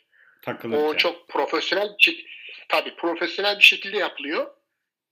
Takılırken. 0.43 0.85
o 0.85 0.97
çok 0.97 1.29
profesyonel 1.29 1.89
bir 1.99 2.03
şey, 2.03 2.27
tabii 2.69 2.97
profesyonel 2.97 3.59
bir 3.59 3.65
şekilde 3.65 3.97
yapılıyor. 3.97 4.51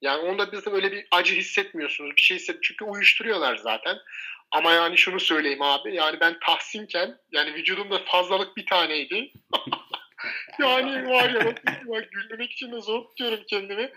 Yani 0.01 0.21
onda 0.21 0.51
bizim 0.51 0.73
öyle 0.73 0.91
bir 0.91 1.07
acı 1.11 1.35
hissetmiyorsunuz. 1.35 2.15
Bir 2.15 2.21
şey 2.21 2.37
hisset 2.37 2.63
çünkü 2.63 2.85
uyuşturuyorlar 2.85 3.55
zaten. 3.55 3.97
Ama 4.51 4.71
yani 4.71 4.97
şunu 4.97 5.19
söyleyeyim 5.19 5.61
abi. 5.61 5.95
Yani 5.95 6.19
ben 6.19 6.39
tahsinken 6.39 7.17
yani 7.31 7.53
vücudumda 7.53 7.99
fazlalık 8.05 8.57
bir 8.57 8.65
taneydi. 8.65 9.31
yani 10.59 11.09
var 11.09 11.29
ya 11.29 11.45
bak, 11.45 11.63
bak 11.87 12.11
gülmemek 12.11 12.51
için 12.51 12.71
de 12.71 12.81
zor 12.81 13.03
tutuyorum 13.03 13.39
kendimi. 13.47 13.91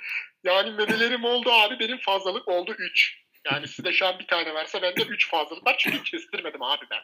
Yani 0.45 0.71
memelerim 0.71 1.25
oldu 1.25 1.53
abi 1.53 1.79
benim 1.79 1.99
fazlalık 1.99 2.49
oldu 2.49 2.75
3. 2.79 3.21
Yani 3.53 3.69
sizde 3.69 3.93
şu 3.93 4.07
an 4.07 4.19
bir 4.19 4.27
tane 4.27 4.55
varsa 4.55 4.83
bende 4.83 5.03
3 5.03 5.31
fazlalık 5.31 5.67
var 5.67 5.77
çünkü 5.79 6.03
kestirmedim 6.03 6.63
abi 6.63 6.85
ben. 6.91 7.03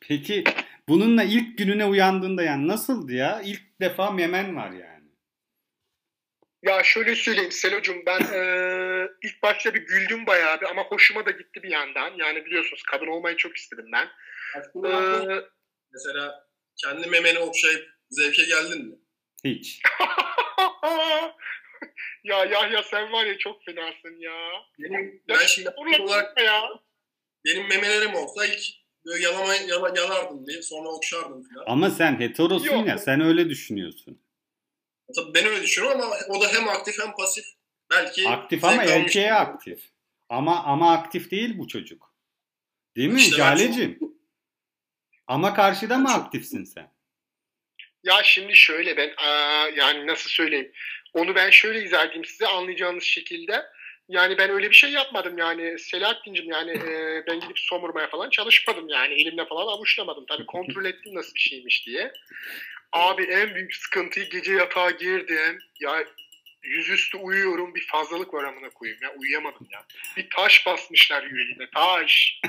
Peki 0.00 0.44
bununla 0.88 1.22
ilk 1.22 1.58
gününe 1.58 1.84
uyandığında 1.84 2.42
yani 2.42 2.68
nasıldı 2.68 3.12
ya? 3.12 3.42
İlk 3.44 3.80
defa 3.80 4.10
memen 4.10 4.56
var 4.56 4.70
yani. 4.70 4.92
Ya 6.62 6.82
şöyle 6.82 7.14
söyleyeyim 7.14 7.52
Selocum 7.52 7.96
ben 8.06 8.20
eee, 8.20 8.91
ilk 9.22 9.42
başta 9.42 9.74
bir 9.74 9.80
güldüm 9.86 10.26
bayağı 10.26 10.60
bir 10.60 10.66
ama 10.66 10.82
hoşuma 10.84 11.26
da 11.26 11.30
gitti 11.30 11.62
bir 11.62 11.70
yandan. 11.70 12.10
Yani 12.16 12.44
biliyorsunuz 12.44 12.82
kadın 12.82 13.06
olmayı 13.06 13.36
çok 13.36 13.56
istedim 13.56 13.86
ben. 13.92 14.08
Eee, 14.84 15.44
Mesela 15.92 16.48
kendi 16.76 17.08
memeni 17.08 17.38
okşayıp 17.38 17.88
zevke 18.10 18.44
geldin 18.44 18.86
mi? 18.86 18.96
Hiç. 19.44 19.80
ya 22.24 22.44
Yahya 22.44 22.82
sen 22.82 23.12
var 23.12 23.26
ya 23.26 23.38
çok 23.38 23.64
fenasın 23.64 24.20
ya. 24.20 24.50
Benim, 24.78 25.22
Ya 25.28 25.36
ben 25.38 25.46
şimdi 25.46 25.70
Bunlar 25.76 25.98
olarak 25.98 26.40
ya. 26.40 26.62
benim 27.44 27.68
memelerim 27.68 28.14
olsa 28.14 28.46
ilk 28.46 28.60
böyle 29.06 29.24
yalama, 29.24 29.54
yala, 29.54 29.92
yalardım 30.00 30.46
diye 30.46 30.62
sonra 30.62 30.88
okşardım 30.88 31.42
falan. 31.54 31.64
Ama 31.66 31.90
sen 31.90 32.20
heterosun 32.20 32.76
Yok. 32.76 32.88
ya 32.88 32.98
sen 32.98 33.20
öyle 33.20 33.48
düşünüyorsun. 33.48 34.22
Tabii 35.16 35.34
ben 35.34 35.46
öyle 35.46 35.62
düşünüyorum 35.62 36.00
ama 36.00 36.14
o 36.28 36.40
da 36.40 36.48
hem 36.52 36.68
aktif 36.68 36.98
hem 37.00 37.12
pasif. 37.12 37.44
Belki 37.92 38.28
Aktif 38.28 38.64
ama 38.64 38.84
erkeğe 38.84 39.32
aktif. 39.34 39.82
Ama 40.28 40.64
ama 40.64 40.92
aktif 40.92 41.30
değil 41.30 41.58
bu 41.58 41.68
çocuk. 41.68 42.14
Değil 42.96 43.08
mi 43.08 43.20
İşte 43.20 43.36
Jale'cim? 43.36 43.98
Ama 45.26 45.54
karşıda 45.54 45.98
mı 45.98 46.08
çok- 46.08 46.16
aktifsin 46.16 46.64
sen? 46.64 46.92
Ya 48.02 48.22
şimdi 48.22 48.56
şöyle 48.56 48.96
ben 48.96 49.12
aa, 49.16 49.68
yani 49.76 50.06
nasıl 50.06 50.30
söyleyeyim. 50.30 50.72
Onu 51.14 51.34
ben 51.34 51.50
şöyle 51.50 51.84
izah 51.84 52.06
edeyim 52.06 52.24
size 52.24 52.46
anlayacağınız 52.46 53.04
şekilde. 53.04 53.66
Yani 54.08 54.38
ben 54.38 54.50
öyle 54.50 54.70
bir 54.70 54.74
şey 54.74 54.90
yapmadım 54.90 55.38
yani 55.38 55.78
Selahattin'cim 55.78 56.50
yani 56.50 56.70
e, 56.70 57.22
ben 57.26 57.40
gidip 57.40 57.58
somurmaya 57.58 58.08
falan 58.08 58.30
çalışmadım 58.30 58.88
yani 58.88 59.14
elimle 59.14 59.46
falan 59.46 59.66
avuçlamadım. 59.66 60.24
Tabii 60.28 60.46
kontrol 60.46 60.84
ettim 60.84 61.14
nasıl 61.14 61.34
bir 61.34 61.40
şeymiş 61.40 61.86
diye. 61.86 62.12
Abi 62.92 63.22
en 63.22 63.54
büyük 63.54 63.74
sıkıntıyı 63.76 64.30
gece 64.30 64.52
yatağa 64.52 64.90
girdim. 64.90 65.58
Ya 65.80 66.04
yüzüstü 66.62 67.18
uyuyorum 67.18 67.74
bir 67.74 67.86
fazlalık 67.86 68.34
var 68.34 68.44
amına 68.44 68.70
koyayım 68.70 69.02
ya 69.02 69.14
uyuyamadım 69.18 69.68
ya. 69.70 69.84
Bir 70.16 70.30
taş 70.30 70.66
basmışlar 70.66 71.22
yüreğime 71.22 71.70
taş. 71.70 72.40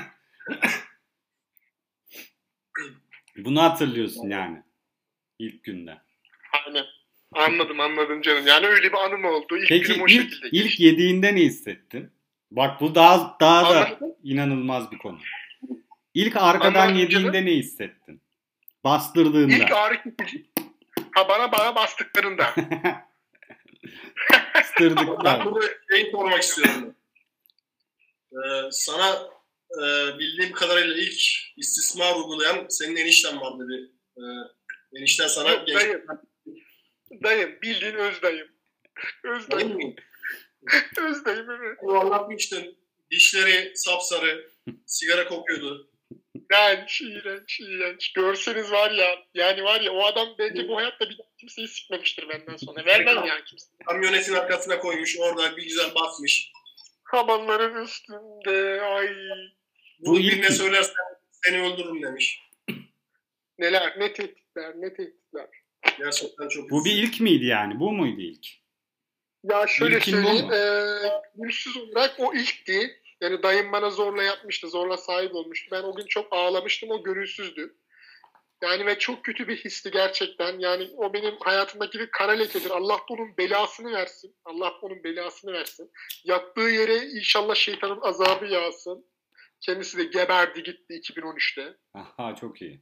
Bunu 3.36 3.62
hatırlıyorsun 3.62 4.28
yani. 4.30 4.62
ilk 5.38 5.64
günde. 5.64 5.98
Aynen. 6.52 6.84
Anladım 7.32 7.80
anladım 7.80 8.22
canım. 8.22 8.46
Yani 8.46 8.66
öyle 8.66 8.92
bir 8.92 8.98
anım 8.98 9.24
oldu. 9.24 9.56
İlk 9.56 9.68
Peki 9.68 9.86
günüm 9.86 10.02
o 10.02 10.06
ilk, 10.06 10.22
şekilde 10.22 10.48
ilk 10.48 10.64
geçti. 10.64 10.82
yediğinde 10.82 11.34
ne 11.34 11.40
hissettin? 11.40 12.12
Bak 12.50 12.80
bu 12.80 12.94
daha 12.94 13.36
daha 13.40 13.74
da 13.74 13.86
Anladım. 13.86 14.14
inanılmaz 14.22 14.92
bir 14.92 14.98
konu. 14.98 15.18
İlk 16.14 16.36
arkadan 16.36 16.80
Anladım 16.80 17.00
yediğinde 17.00 17.44
ne 17.46 17.50
hissettin? 17.50 18.20
Bastırdığında. 18.84 19.54
İlk 19.54 19.72
ağrı. 19.72 20.00
Ha 21.14 21.28
bana 21.28 21.52
bana 21.52 21.74
bastıklarında. 21.74 22.54
Ben 24.32 24.44
Bastırdıklar. 24.54 25.44
burada 25.44 25.66
şey 25.90 26.10
sormak 26.10 26.42
istiyorum. 26.42 26.94
Ee, 28.32 28.68
sana 28.70 29.28
e, 29.70 29.82
bildiğim 30.18 30.52
kadarıyla 30.52 30.96
ilk 30.96 31.20
istismar 31.56 32.16
uygulayan 32.16 32.66
senin 32.68 32.96
enişten 32.96 33.40
var 33.40 33.52
dedi. 33.58 33.90
Ee, 34.16 34.22
enişten 34.98 35.26
sana 35.26 35.50
Yok, 35.50 35.66
genç... 35.66 35.80
dayım. 35.80 36.02
Dayım 37.22 37.58
bildiğin 37.62 37.94
öz 37.94 38.22
dayım. 38.22 38.48
Öz 39.24 39.50
dayım. 39.50 39.76
mi? 39.76 39.96
Öz 40.98 41.24
dayım 41.24 41.50
evet. 41.50 41.78
Anlatmıştın. 41.88 42.76
Dişleri 43.10 43.72
sapsarı, 43.76 44.50
sigara 44.86 45.28
kokuyordu. 45.28 45.90
İğrenç, 46.54 47.00
iğrenç, 47.00 47.60
iğrenç. 47.60 48.12
Görseniz 48.12 48.72
var 48.72 48.90
ya, 48.90 49.16
yani 49.34 49.64
var 49.64 49.80
ya 49.80 49.92
o 49.92 50.04
adam 50.04 50.28
bence 50.38 50.68
bu 50.68 50.76
hayatta 50.76 51.10
bir 51.10 51.20
kimseyi 51.38 51.68
sikmemiştir 51.68 52.28
benden 52.28 52.56
sonra. 52.56 52.84
Vermem 52.84 53.16
yani 53.16 53.44
kimse. 53.44 53.66
Kamyonetin 53.86 54.34
arkasına 54.34 54.78
koymuş, 54.78 55.16
orada 55.18 55.56
bir 55.56 55.62
güzel 55.62 55.94
bakmış. 55.94 56.52
Habanların 57.04 57.84
üstünde, 57.84 58.80
ay. 58.82 59.08
İlk 60.00 60.32
birine 60.32 60.50
söylersen 60.50 61.04
seni 61.30 61.62
öldürürüm 61.62 62.02
demiş. 62.02 62.40
Neler, 63.58 63.94
ne 63.98 64.12
tehditler, 64.12 64.72
ne 64.76 64.94
tehditler. 64.94 65.46
Gerçekten 65.98 66.48
çok 66.48 66.70
Bu 66.70 66.84
bir 66.84 66.92
ilk 66.92 67.20
miydi 67.20 67.44
yani? 67.44 67.80
Bu 67.80 67.92
muydu 67.92 68.20
ilk? 68.20 68.46
Ya 69.44 69.66
şöyle 69.66 69.96
İlkin 69.96 70.22
bu 70.22 70.26
söyleyeyim, 70.26 71.12
gülsüz 71.34 71.76
olarak 71.76 72.14
o 72.18 72.34
ilkti. 72.34 73.00
Yani 73.24 73.42
dayım 73.42 73.72
bana 73.72 73.90
zorla 73.90 74.22
yapmıştı, 74.22 74.68
zorla 74.68 74.96
sahip 74.96 75.34
olmuştu. 75.34 75.68
Ben 75.72 75.82
o 75.82 75.94
gün 75.94 76.06
çok 76.06 76.32
ağlamıştım, 76.32 76.90
o 76.90 77.02
gönülsüzdü. 77.02 77.76
Yani 78.62 78.86
ve 78.86 78.98
çok 78.98 79.24
kötü 79.24 79.48
bir 79.48 79.56
histi 79.56 79.90
gerçekten. 79.90 80.58
Yani 80.58 80.90
o 80.96 81.12
benim 81.12 81.36
hayatımdaki 81.40 81.98
bir 81.98 82.10
kara 82.10 82.32
lekedir. 82.32 82.70
Allah 82.70 82.98
da 82.98 83.04
onun 83.08 83.36
belasını 83.36 83.92
versin. 83.92 84.36
Allah 84.44 84.70
da 84.70 84.78
onun 84.82 85.04
belasını 85.04 85.52
versin. 85.52 85.90
Yattığı 86.24 86.60
yere 86.60 86.96
inşallah 86.96 87.54
şeytanın 87.54 88.00
azabı 88.00 88.46
yağsın. 88.46 89.06
Kendisi 89.60 89.98
de 89.98 90.04
geberdi 90.04 90.62
gitti 90.62 90.94
2013'te. 90.94 91.76
Aha 91.94 92.34
çok 92.34 92.62
iyi. 92.62 92.80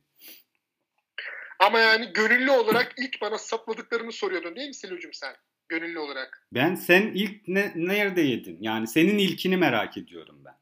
Ama 1.59 1.79
yani 1.79 2.13
gönüllü 2.13 2.51
olarak 2.51 2.95
ilk 2.99 3.21
bana 3.21 3.39
sapladıklarını 3.39 4.13
soruyordun 4.13 4.57
değil 4.57 4.69
mi 4.69 4.75
Selocuğum 4.75 5.13
sen? 5.13 5.37
Gönüllü 5.73 5.99
olarak. 5.99 6.47
Ben 6.53 6.75
sen 6.75 7.03
ilk 7.15 7.49
ne, 7.49 7.73
nerede 7.77 8.21
yedin? 8.21 8.59
Yani 8.61 8.87
senin 8.87 9.19
ilkini 9.19 9.57
merak 9.57 9.97
ediyorum 9.97 10.45
ben. 10.45 10.55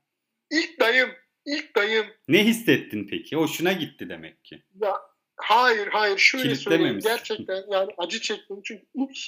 İlk 0.51 0.81
dayım, 0.81 1.11
ilk 1.47 1.77
dayım. 1.77 2.07
Ne 2.29 2.45
hissettin 2.45 3.07
peki? 3.11 3.37
Hoşuna 3.37 3.73
gitti 3.73 4.09
demek 4.09 4.45
ki. 4.45 4.63
Ya 4.81 4.97
hayır 5.37 5.87
hayır 5.87 6.19
şöyle 6.19 6.55
söyleyeyim 6.55 7.01
gerçekten 7.03 7.65
yani 7.71 7.91
acı 7.99 8.21
çektim 8.21 8.61
çünkü 8.65 8.87
ilk 8.95 9.19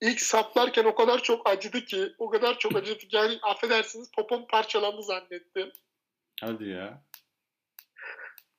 ilk 0.00 0.20
saplarken 0.20 0.84
o 0.84 0.94
kadar 0.94 1.22
çok 1.22 1.48
acıdı 1.48 1.84
ki 1.84 2.12
o 2.18 2.30
kadar 2.30 2.58
çok 2.58 2.76
acıdı 2.76 2.98
ki 2.98 3.08
yani 3.12 3.38
affedersiniz 3.42 4.10
popom 4.10 4.46
parçalandı 4.46 5.02
zannettim. 5.02 5.72
Hadi 6.40 6.68
ya. 6.68 7.02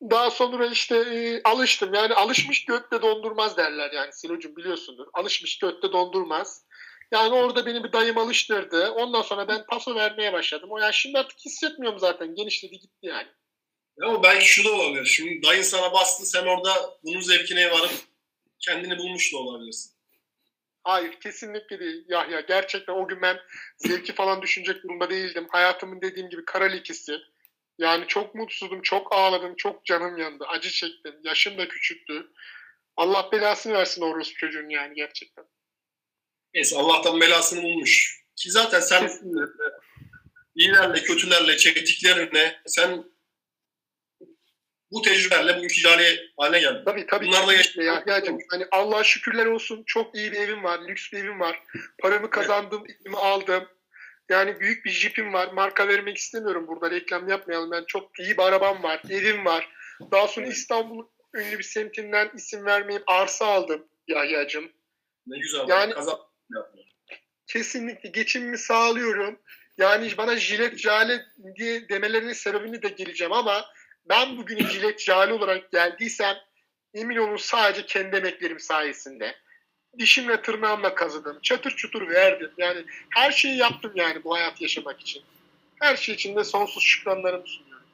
Daha 0.02 0.32
sonra 0.32 0.66
işte 0.66 0.98
e, 0.98 1.42
alıştım 1.44 1.94
yani 1.94 2.14
alışmış 2.14 2.66
götte 2.66 3.02
dondurmaz 3.02 3.58
derler 3.58 3.92
yani 3.92 4.14
Silocuğum 4.14 4.56
biliyorsundur. 4.56 5.08
Alışmış 5.14 5.60
götte 5.60 5.92
dondurmaz. 5.92 6.69
Yani 7.12 7.34
orada 7.34 7.66
beni 7.66 7.84
bir 7.84 7.92
dayım 7.92 8.18
alıştırdı. 8.18 8.92
Ondan 8.92 9.22
sonra 9.22 9.48
ben 9.48 9.66
paso 9.66 9.96
vermeye 9.96 10.34
başladım. 10.34 10.72
O 10.72 10.78
yani 10.78 10.94
şimdi 10.94 11.20
artık 11.20 11.40
hissetmiyorum 11.40 12.00
zaten. 12.00 12.36
Genişledi 12.36 12.80
gitti 12.80 13.08
yani. 13.08 13.28
Ama 14.02 14.24
belki 14.24 14.46
şu 14.46 14.66
da 14.66 14.74
olabilir. 14.74 15.06
Şimdi 15.06 15.44
dayın 15.44 15.62
sana 15.62 15.94
bastı, 15.94 16.26
sen 16.26 16.46
orada 16.46 16.98
bunun 17.04 17.22
zevkine 17.22 17.72
varıp 17.72 17.92
kendini 18.60 18.98
bulmuş 18.98 19.34
da 19.34 19.38
olabilirsin. 19.38 20.00
Hayır 20.84 21.20
kesinlikle 21.20 21.80
değil 21.80 22.06
Yahya. 22.08 22.40
Gerçekten 22.40 22.94
o 22.94 23.08
gün 23.08 23.22
ben 23.22 23.40
zevki 23.78 24.14
falan 24.14 24.42
düşünecek 24.42 24.84
durumda 24.84 25.10
değildim. 25.10 25.48
Hayatımın 25.50 26.02
dediğim 26.02 26.30
gibi 26.30 26.46
kara 26.46 26.66
lekesi. 26.66 27.18
Yani 27.78 28.08
çok 28.08 28.36
mutsuzdum, 28.36 28.82
çok 28.82 29.14
ağladım, 29.14 29.56
çok 29.56 29.86
canım 29.86 30.18
yandı. 30.18 30.46
Acı 30.48 30.70
çektim. 30.70 31.16
Yaşım 31.24 31.58
da 31.58 31.68
küçüktü. 31.68 32.32
Allah 32.98 33.32
belasını 33.32 33.74
versin 33.74 34.02
orospu 34.02 34.38
çocuğun 34.38 34.70
yani 34.70 34.94
gerçekten. 34.96 35.46
Neyse 36.54 36.78
Allah'tan 36.78 37.22
belasını 37.22 37.64
bulmuş. 37.64 38.20
Ki 38.36 38.52
zaten 38.52 38.80
sen 38.80 39.12
iyilerle, 40.56 41.04
kötülerle, 41.04 41.58
çektiklerine 41.58 42.62
sen 42.66 43.04
bu 44.92 45.02
tecrübelerle 45.02 45.58
bugünkü 45.58 45.82
cari 45.82 46.32
haline 46.38 46.60
geldim. 46.60 46.82
Tabii 46.86 47.06
tabii. 47.08 47.28
Bunlar 47.28 47.48
da 47.48 47.56
kesinlikle 47.58 47.84
ya. 47.84 47.94
Yahya'cığım 47.94 48.38
hani 48.52 48.66
Allah'a 48.72 49.04
şükürler 49.04 49.46
olsun. 49.46 49.84
Çok 49.86 50.16
iyi 50.16 50.32
bir 50.32 50.38
evim 50.38 50.64
var. 50.64 50.80
Lüks 50.88 51.12
bir 51.12 51.18
evim 51.18 51.40
var. 51.40 51.64
Paramı 52.02 52.30
kazandım, 52.30 52.84
elimi 52.90 53.18
aldım. 53.18 53.68
Yani 54.30 54.60
büyük 54.60 54.86
bir 54.86 54.92
jipim 54.92 55.34
var. 55.34 55.54
Marka 55.54 55.88
vermek 55.88 56.18
istemiyorum 56.18 56.68
burada. 56.68 56.92
Reklam 56.92 57.30
yapmayalım. 57.30 57.72
Ben 57.72 57.84
çok 57.88 58.20
iyi 58.20 58.38
bir 58.38 58.44
arabam 58.44 58.84
var. 58.84 59.02
Evim 59.10 59.46
var. 59.46 59.70
Daha 60.12 60.28
sonra 60.28 60.48
İstanbul'un 60.48 61.10
ünlü 61.34 61.58
bir 61.58 61.64
semtinden 61.64 62.32
isim 62.36 62.66
vermeyeyim. 62.66 63.04
Arsa 63.08 63.46
aldım 63.46 63.88
Yahya'cığım. 64.08 64.72
Ne 65.28 65.40
güzel. 65.40 65.66
Yani- 65.68 65.94
Kazan. 65.94 66.29
Kesinlikle 67.48 68.10
geçimimi 68.10 68.58
sağlıyorum. 68.58 69.40
Yani 69.78 70.12
bana 70.18 70.38
jilet 70.38 70.78
jale 70.78 71.26
diye 71.56 71.90
demelerinin 71.90 72.34
sebebini 72.34 72.82
de 72.82 72.90
geleceğim 72.90 73.34
ama 73.34 73.66
ben 74.10 74.38
bugün 74.38 74.68
jilet 74.68 75.02
jale 75.02 75.34
olarak 75.34 75.72
geldiysem 75.72 76.36
emin 76.94 77.16
olun 77.16 77.38
sadece 77.38 77.86
kendi 77.86 78.16
emeklerim 78.16 78.60
sayesinde. 78.60 79.36
Dişimle 80.00 80.42
tırnağımla 80.42 80.96
kazıdım. 80.96 81.40
Çatır 81.42 81.72
çutur 81.72 82.10
verdim. 82.10 82.52
Yani 82.58 82.86
her 83.10 83.32
şeyi 83.32 83.58
yaptım 83.58 83.92
yani 83.96 84.24
bu 84.24 84.36
hayat 84.36 84.62
yaşamak 84.62 85.02
için. 85.02 85.24
Her 85.80 85.98
şey 85.98 86.16
için 86.16 86.36
de 86.36 86.44
sonsuz 86.44 86.84
şükranlarımı 86.84 87.48
sunuyorum. 87.48 87.86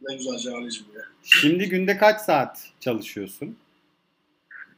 Ne 0.00 0.16
güzel 0.16 0.38
Cani'cim 0.38 0.86
ya. 0.96 1.02
Şimdi 1.24 1.68
günde 1.68 1.96
kaç 1.96 2.20
saat 2.20 2.70
çalışıyorsun? 2.80 3.58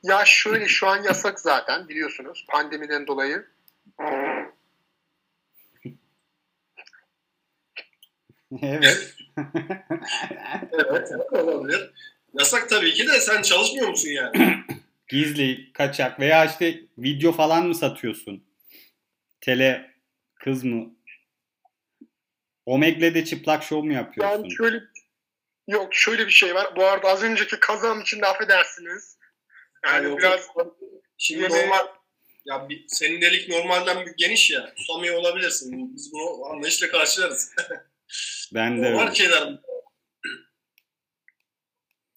Ya 0.05 0.25
şöyle 0.25 0.69
şu 0.69 0.87
an 0.87 1.03
yasak 1.03 1.40
zaten 1.40 1.88
biliyorsunuz 1.88 2.47
pandemiden 2.49 3.07
dolayı. 3.07 3.47
evet. 8.62 9.14
Evet, 10.73 11.11
olabilir. 11.33 11.93
Yasak 12.38 12.69
tabii 12.69 12.95
ki 12.95 13.09
de 13.09 13.21
sen 13.21 13.43
çalışmıyor 13.43 13.88
musun 13.88 14.09
yani? 14.09 14.64
Gizli, 15.09 15.73
kaçak 15.73 16.21
veya 16.21 16.45
işte 16.45 16.81
video 16.99 17.33
falan 17.33 17.67
mı 17.67 17.75
satıyorsun? 17.75 18.45
Tele 19.40 19.90
kız 20.35 20.64
mı? 20.64 20.95
Omegle'de 22.67 23.25
çıplak 23.25 23.62
şov 23.62 23.83
mu 23.83 23.93
yapıyorsun? 23.93 24.33
Yani 24.33 24.55
şöyle 24.57 24.81
yok 25.69 25.95
şöyle 25.95 26.27
bir 26.27 26.33
şey 26.33 26.55
var. 26.55 26.77
Bu 26.77 26.85
arada 26.85 27.09
az 27.09 27.23
önceki 27.23 27.61
kazanım 27.61 28.01
için 28.01 28.21
de 28.21 28.27
affedersiniz. 28.27 29.14
Yani 29.87 30.05
yok, 30.05 30.18
biraz 30.18 30.49
Şimdi 31.18 31.42
Yemeğe- 31.42 31.62
normal 31.62 31.87
ya 32.44 32.68
bir, 32.68 32.85
senin 32.88 33.20
delik 33.20 33.49
normalden 33.49 34.07
bir 34.07 34.12
geniş 34.16 34.51
ya. 34.51 34.75
Tutamıyor 34.75 35.16
olabilirsin. 35.16 35.94
Biz 35.94 36.12
bunu 36.12 36.47
anlayışla 36.47 36.88
karşılarız. 36.88 37.55
Ben 38.55 38.83
de 38.83 38.92
Normal 38.92 39.03
öyle. 39.03 39.14
şeyler. 39.14 39.59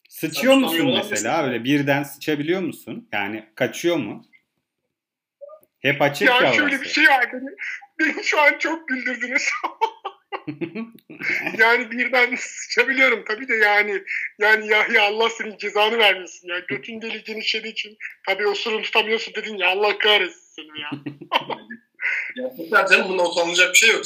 Sıçıyor 0.10 0.54
Tabii, 0.54 0.64
musun 0.64 0.94
mesela? 0.96 1.44
Öyle 1.44 1.64
birden 1.64 2.04
sıçabiliyor 2.04 2.62
musun? 2.62 3.10
Yani 3.14 3.50
kaçıyor 3.56 3.96
mu? 3.96 4.26
Hep 5.80 6.02
açık 6.02 6.28
ya 6.28 6.42
ya 6.42 6.54
şöyle 6.54 6.82
bir 6.82 6.88
şey 6.88 7.08
var 7.08 7.30
beni, 7.34 7.50
beni 8.00 8.24
şu 8.24 8.42
an 8.42 8.58
çok 8.60 8.88
güldürdünüz. 8.88 9.50
yani 11.58 11.92
birden 11.92 12.36
sıçabiliyorum 12.36 13.26
tabii 13.26 13.48
de 13.48 13.56
yani 13.56 14.04
yani 14.40 14.68
Yahya 14.68 15.04
Allah 15.04 15.30
senin 15.30 15.58
cezanı 15.58 15.98
vermesin 15.98 16.48
ya. 16.48 16.60
Götün 16.60 17.02
deli 17.02 17.24
genişlediği 17.24 17.74
için 17.74 17.98
tabii 18.28 18.48
osurun 18.48 18.82
tutamıyorsun 18.82 19.34
dedin 19.34 19.58
ya 19.58 19.70
Allah 19.70 19.98
kahretsin 19.98 20.54
seni 20.56 20.82
ya. 20.82 20.90
Gerçekten 22.36 22.86
canım 22.86 23.10
bunda 23.10 23.30
utanılacak 23.30 23.74
bir 23.74 23.78
şey 23.78 23.90
yok. 23.90 24.04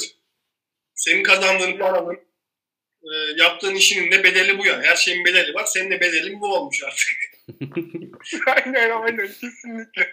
Senin 0.94 1.22
kazandığın 1.22 1.78
paranın 1.78 2.18
e, 3.02 3.14
yaptığın 3.36 3.74
işinin 3.74 4.10
de 4.10 4.24
bedeli 4.24 4.58
bu 4.58 4.66
yani. 4.66 4.86
Her 4.86 4.96
şeyin 4.96 5.24
bedeli 5.24 5.54
var. 5.54 5.64
Senin 5.64 5.90
de 5.90 6.00
bedelin 6.00 6.40
bu 6.40 6.54
olmuş 6.54 6.82
artık. 6.82 7.08
aynen 8.46 8.90
aynen 8.90 9.26
kesinlikle. 9.26 10.12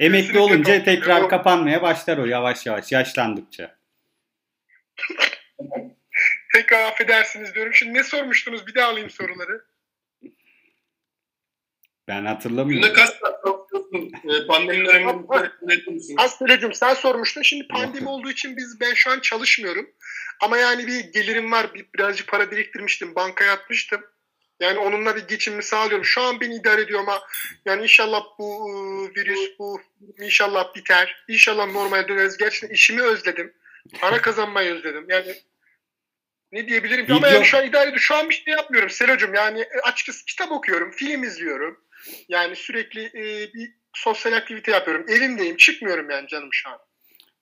Emekli 0.00 0.26
Kesinlikle 0.26 0.40
olunca 0.40 0.84
tekrar 0.84 1.28
kapanmaya 1.28 1.82
başlar 1.82 2.18
o 2.18 2.24
yavaş 2.24 2.66
yavaş 2.66 2.92
yaşlandıkça. 2.92 3.77
Tekrar 6.54 6.84
affedersiniz 6.84 7.54
diyorum. 7.54 7.74
Şimdi 7.74 7.94
ne 7.94 8.04
sormuştunuz? 8.04 8.66
Bir 8.66 8.74
daha 8.74 8.88
alayım 8.88 9.10
soruları. 9.10 9.64
Ben 12.08 12.18
Günde 12.18 12.28
hatırlamıyorum. 12.28 12.94
kaç 12.94 13.08
saat 13.08 13.44
çalışıyorsun? 13.44 14.12
E, 14.28 14.46
pandemi 14.46 14.86
döneminde? 14.86 15.52
Aslıcığım 16.16 16.72
sen 16.72 16.94
sormuştun. 16.94 17.42
Şimdi 17.42 17.68
pandemi 17.68 18.08
olduğu 18.08 18.30
için 18.30 18.56
biz 18.56 18.80
ben 18.80 18.94
şu 18.94 19.10
an 19.10 19.20
çalışmıyorum. 19.20 19.90
Ama 20.40 20.58
yani 20.58 20.86
bir 20.86 21.12
gelirim 21.12 21.52
var. 21.52 21.74
Bir, 21.74 21.86
birazcık 21.94 22.28
para 22.28 22.50
biriktirmiştim. 22.50 23.14
Bankaya 23.14 23.52
atmıştım. 23.52 24.00
Yani 24.60 24.78
onunla 24.78 25.16
bir 25.16 25.28
geçimimi 25.28 25.62
sağlıyorum. 25.62 26.04
Şu 26.04 26.22
an 26.22 26.40
beni 26.40 26.54
idare 26.54 26.80
ediyor 26.80 27.00
ama 27.00 27.20
yani 27.64 27.82
inşallah 27.82 28.24
bu 28.38 28.70
e, 28.70 28.74
virüs 29.20 29.58
bu 29.58 29.80
inşallah 30.20 30.74
biter. 30.74 31.24
İnşallah 31.28 31.72
normale 31.72 32.08
döneriz. 32.08 32.36
Gerçekten 32.36 32.74
işimi 32.74 33.02
özledim. 33.02 33.54
Para 34.00 34.22
kazanmayı 34.22 34.74
özledim. 34.74 35.06
Yani 35.08 35.34
ne 36.52 36.68
diyebilirim 36.68 37.06
ki? 37.06 37.12
ama 37.12 37.28
yani 37.28 37.44
şu 37.44 37.58
an 37.58 37.66
idare. 37.66 37.98
Şu 37.98 38.14
an 38.14 38.28
bir 38.28 38.34
şey 38.34 38.54
yapmıyorum 38.54 38.90
Selocum. 38.90 39.34
Yani 39.34 39.60
e, 39.60 39.80
açıkçası 39.82 40.24
kitap 40.24 40.52
okuyorum, 40.52 40.90
film 40.90 41.22
izliyorum. 41.22 41.80
Yani 42.28 42.56
sürekli 42.56 43.04
e, 43.04 43.52
bir 43.54 43.74
sosyal 43.94 44.32
aktivite 44.32 44.70
yapıyorum. 44.70 45.06
Evimdeyim, 45.08 45.56
çıkmıyorum 45.56 46.10
yani 46.10 46.28
canım 46.28 46.48
şu 46.52 46.70
an. 46.70 46.78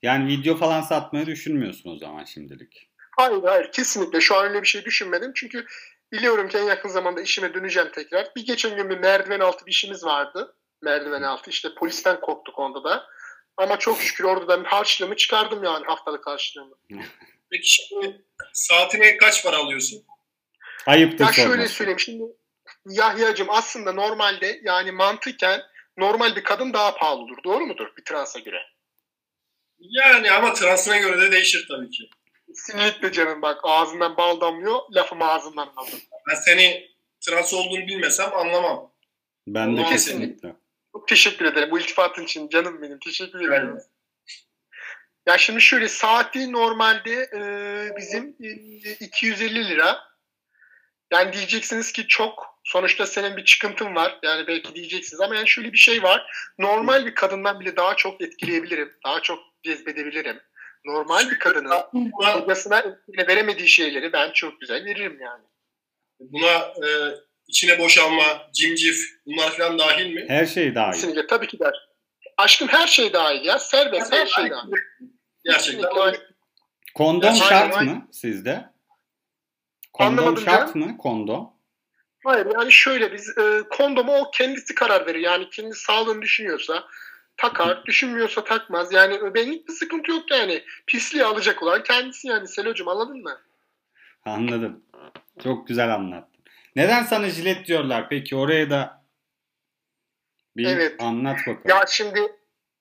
Yani 0.03 0.29
video 0.29 0.57
falan 0.57 0.81
satmayı 0.81 1.27
düşünmüyorsun 1.27 1.91
o 1.91 1.99
zaman 1.99 2.25
şimdilik. 2.25 2.91
Hayır 3.17 3.43
hayır 3.43 3.73
kesinlikle 3.73 4.21
şu 4.21 4.37
an 4.37 4.49
öyle 4.49 4.63
bir 4.63 4.67
şey 4.67 4.85
düşünmedim. 4.85 5.33
Çünkü 5.35 5.67
biliyorum 6.13 6.49
ki 6.49 6.59
en 6.59 6.65
yakın 6.65 6.89
zamanda 6.89 7.21
işime 7.21 7.55
döneceğim 7.55 7.91
tekrar. 7.93 8.29
Bir 8.37 8.47
geçen 8.47 8.77
gün 8.77 8.91
bir 8.91 8.99
merdiven 8.99 9.41
altı 9.41 9.67
bir 9.67 9.71
işimiz 9.71 10.05
vardı. 10.05 10.57
Merdiven 10.83 11.23
altı 11.23 11.51
işte 11.51 11.69
polisten 11.79 12.21
korktuk 12.21 12.59
onda 12.59 12.85
da. 12.85 13.07
Ama 13.57 13.79
çok 13.79 14.01
şükür 14.01 14.25
orada 14.25 14.49
da 14.49 14.71
harçlığımı 14.71 15.16
çıkardım 15.16 15.64
yani 15.64 15.87
haftalık 15.87 16.27
harçlığımı. 16.27 16.75
Peki 17.51 17.69
şimdi 17.71 18.25
saatine 18.53 19.16
kaç 19.16 19.45
para 19.45 19.57
alıyorsun? 19.57 20.05
Ayıptır 20.87 21.25
Ya 21.27 21.33
şöyle 21.33 21.49
sorması. 21.49 21.75
söyleyeyim 21.75 22.01
şimdi 22.01 22.23
Yahya'cığım 22.88 23.51
aslında 23.51 23.92
normalde 23.92 24.61
yani 24.64 24.92
mantıken 24.92 25.62
normal 25.97 26.37
bir 26.37 26.45
kadın 26.45 26.73
daha 26.73 26.95
pahalı 26.97 27.21
olur. 27.21 27.37
Doğru 27.45 27.66
mudur 27.66 27.87
bir 27.99 28.05
transa 28.05 28.38
göre? 28.38 28.62
Yani 29.79 30.31
ama 30.31 30.53
transına 30.53 30.97
göre 30.97 31.21
de 31.21 31.33
değişir 31.33 31.66
tabii 31.69 31.90
ki. 31.90 32.11
Kesinlikle 32.47 33.12
canım 33.12 33.42
bak 33.42 33.61
ağzından 33.62 34.16
bal 34.16 34.40
damlıyor 34.40 34.81
lafımı 34.95 35.25
ağzından 35.25 35.73
aldım. 35.77 35.99
Ben 36.31 36.35
seni 36.35 36.90
trans 37.21 37.55
olduğunu 37.55 37.87
bilmesem 37.87 38.35
anlamam. 38.35 38.92
Ben 39.47 39.77
de 39.77 39.81
Olmaz. 39.81 39.92
kesinlikle. 39.92 40.57
Çok 40.97 41.09
teşekkür 41.09 41.45
ederim 41.45 41.71
bu 41.71 41.79
iltifatın 41.79 42.23
için 42.23 42.49
canım 42.49 42.83
benim 42.83 42.99
teşekkür 42.99 43.41
ederim. 43.41 43.69
Yani, 43.69 43.81
Ya 45.27 45.39
şimdi 45.39 45.61
şöyle 45.61 45.89
saati 45.89 46.53
normalde 46.53 47.13
e, 47.13 47.41
bizim 47.97 48.37
e, 48.41 48.51
250 48.93 49.69
lira. 49.69 49.99
Yani 51.13 51.33
diyeceksiniz 51.33 51.93
ki 51.93 52.09
çok. 52.09 52.61
Sonuçta 52.65 53.07
senin 53.07 53.37
bir 53.37 53.45
çıkıntın 53.45 53.95
var. 53.95 54.19
Yani 54.23 54.47
belki 54.47 54.75
diyeceksiniz 54.75 55.21
ama 55.21 55.37
yani 55.37 55.49
şöyle 55.49 55.73
bir 55.73 55.79
şey 55.79 56.03
var. 56.03 56.33
Normal 56.59 57.07
bir 57.07 57.15
kadından 57.15 57.61
bile 57.61 57.77
daha 57.77 57.97
çok 57.97 58.21
etkileyebilirim. 58.21 58.93
Daha 59.05 59.23
çok 59.23 59.39
cezbedebilirim. 59.63 60.41
Normal 60.85 61.31
bir 61.31 61.39
kadının 61.39 62.11
kocasına 62.11 62.99
veremediği 63.09 63.69
şeyleri 63.69 64.13
ben 64.13 64.33
çok 64.33 64.61
güzel 64.61 64.85
veririm 64.85 65.19
yani. 65.21 65.45
buna 66.21 66.57
e, 66.89 67.15
içine 67.49 67.79
boşalma, 67.79 68.51
cimcif 68.53 68.97
bunlar 69.27 69.51
falan 69.51 69.79
dahil 69.79 70.15
mi? 70.15 70.25
Her 70.29 70.47
şey 70.47 70.75
dahil. 70.75 70.93
Kesinlikle 70.93 71.27
tabii 71.27 71.47
ki 71.47 71.59
der. 71.59 71.89
Aşkım 72.37 72.69
her 72.69 72.87
şey 72.87 73.13
dahil 73.13 73.45
ya. 73.45 73.59
Serbest 73.59 74.13
her 74.13 74.27
şey 74.27 74.51
dahil. 74.51 74.73
Gerçekten. 75.45 75.91
Kondom 76.95 77.29
Aynen, 77.29 77.41
şart 77.41 77.83
mı 77.83 78.09
sizde? 78.13 78.71
Kondom 79.93 80.19
Anlamadım 80.19 80.45
şart 80.45 80.75
canım. 80.75 80.89
mı? 80.89 80.99
Kondom. 80.99 81.51
Hayır 82.25 82.47
yani 82.55 82.73
şöyle 82.73 83.13
biz 83.13 83.39
e, 83.39 83.63
kondomu 83.71 84.17
o 84.17 84.31
kendisi 84.31 84.75
karar 84.75 85.07
verir. 85.07 85.21
Yani 85.21 85.51
kendi 85.51 85.75
sağlığını 85.75 86.23
düşünüyorsa 86.23 86.85
takar, 87.37 87.85
düşünmüyorsa 87.85 88.44
takmaz. 88.44 88.92
Yani 88.92 89.35
benlik 89.35 89.69
bir 89.69 89.73
sıkıntı 89.73 90.11
yok 90.11 90.31
yani. 90.31 90.65
Pisliği 90.87 91.25
alacak 91.25 91.63
olan 91.63 91.83
kendisi 91.83 92.29
yani 92.29 92.49
Selo'cum 92.49 92.88
anladın 92.88 93.23
mı? 93.23 93.40
Anladım. 94.25 94.83
Çok 95.42 95.69
güzel 95.69 95.94
anlattın. 95.94 96.36
Neden 96.77 97.02
sana 97.02 97.29
jilet 97.29 97.66
diyorlar 97.66 98.08
peki? 98.08 98.37
Oraya 98.37 98.70
da 98.70 99.04
bir 100.56 100.66
Evet. 100.66 100.94
anlat 100.98 101.38
bakalım. 101.38 101.62
Ya 101.64 101.85
şimdi 101.88 102.20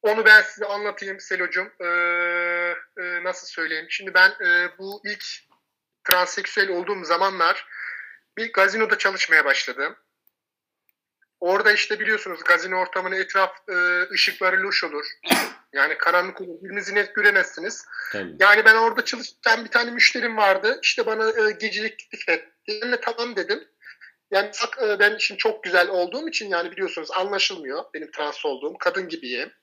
onu 0.02 0.26
ben 0.26 0.42
size 0.42 0.66
anlatayım 0.66 1.20
Selo'cum. 1.20 1.72
Ee, 1.80 1.86
e, 2.98 3.24
nasıl 3.24 3.48
söyleyeyim? 3.48 3.86
Şimdi 3.90 4.14
ben 4.14 4.30
e, 4.30 4.78
bu 4.78 5.02
ilk 5.06 5.26
transseksüel 6.04 6.70
olduğum 6.70 7.04
zamanlar 7.04 7.68
bir 8.38 8.54
gazinoda 8.54 8.98
çalışmaya 8.98 9.46
başladım. 9.46 9.96
Orada 11.40 11.72
işte 11.72 12.00
biliyorsunuz 12.00 12.44
gazino 12.44 12.76
ortamının 12.76 13.16
etraf 13.16 13.70
e, 13.70 13.76
ışıkları 14.12 14.64
loş 14.64 14.84
olur. 14.84 15.06
Yani 15.74 15.98
karanlık 15.98 16.42
olur. 16.42 16.62
Birbirinizi 16.62 16.96
net 16.96 17.16
göremezsiniz. 17.16 17.86
Tabii. 18.12 18.36
Yani 18.40 18.66
ben 18.66 18.76
orada 18.76 19.06
çalışırken 19.06 19.66
bir 19.66 19.72
tane 19.72 19.92
müşterim 19.92 20.38
vardı. 20.38 20.80
İşte 20.82 21.06
bana 21.06 21.30
e, 21.30 21.52
gecelik 21.52 22.00
teklif 22.00 22.30
etti. 22.30 22.52
Ben 22.82 22.92
de 22.92 23.02
tamam 23.02 23.36
dedim. 23.36 23.68
Yani 24.32 24.52
e, 24.84 25.00
ben 25.00 25.18
şimdi 25.18 25.38
çok 25.38 25.64
güzel 25.64 25.90
olduğum 25.90 26.30
için 26.30 26.50
yani 26.50 26.72
biliyorsunuz 26.72 27.12
anlaşılmıyor 27.12 27.84
benim 27.94 28.12
trans 28.12 28.46
olduğum. 28.46 28.78
Kadın 28.78 29.08
gibiyim. 29.08 29.54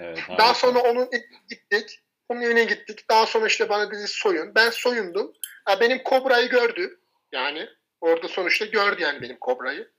Evet, 0.00 0.18
Daha 0.28 0.48
harika. 0.48 0.54
sonra 0.54 0.78
onun 0.78 1.10
gittik. 1.48 2.00
Onun 2.28 2.40
evine 2.40 2.64
gittik. 2.64 3.10
Daha 3.10 3.26
sonra 3.26 3.46
işte 3.46 3.68
bana 3.68 3.90
dedi 3.90 4.08
soyun. 4.08 4.54
Ben 4.54 4.70
soyundum. 4.70 5.32
Benim 5.80 6.02
kobrayı 6.02 6.48
gördü. 6.48 7.00
Yani 7.32 7.68
orada 8.00 8.28
sonuçta 8.28 8.64
gördü 8.64 9.02
yani 9.02 9.22
benim 9.22 9.36
kobrayı. 9.36 9.90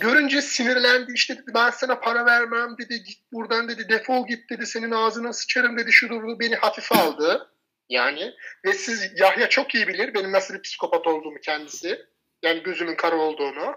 Görünce 0.00 0.42
sinirlendi 0.42 1.12
işte 1.14 1.34
dedi 1.34 1.50
ben 1.54 1.70
sana 1.70 2.00
para 2.00 2.26
vermem 2.26 2.78
dedi 2.78 3.02
git 3.02 3.18
buradan 3.32 3.68
dedi 3.68 3.88
defol 3.88 4.26
git 4.26 4.50
dedi 4.50 4.66
senin 4.66 4.90
ağzına 4.90 5.32
sıçarım 5.32 5.78
dedi 5.78 5.92
şu 5.92 6.08
durdu 6.08 6.36
beni 6.40 6.54
hafife 6.54 6.94
aldı. 6.94 7.50
Yani 7.88 8.34
ve 8.64 8.72
siz 8.72 9.10
Yahya 9.16 9.48
çok 9.48 9.74
iyi 9.74 9.88
bilir 9.88 10.14
benim 10.14 10.32
nasıl 10.32 10.54
bir 10.54 10.62
psikopat 10.62 11.06
olduğumu 11.06 11.40
kendisi. 11.40 12.06
Yani 12.46 12.62
gözümün 12.62 12.94
kara 12.94 13.16
olduğunu. 13.16 13.76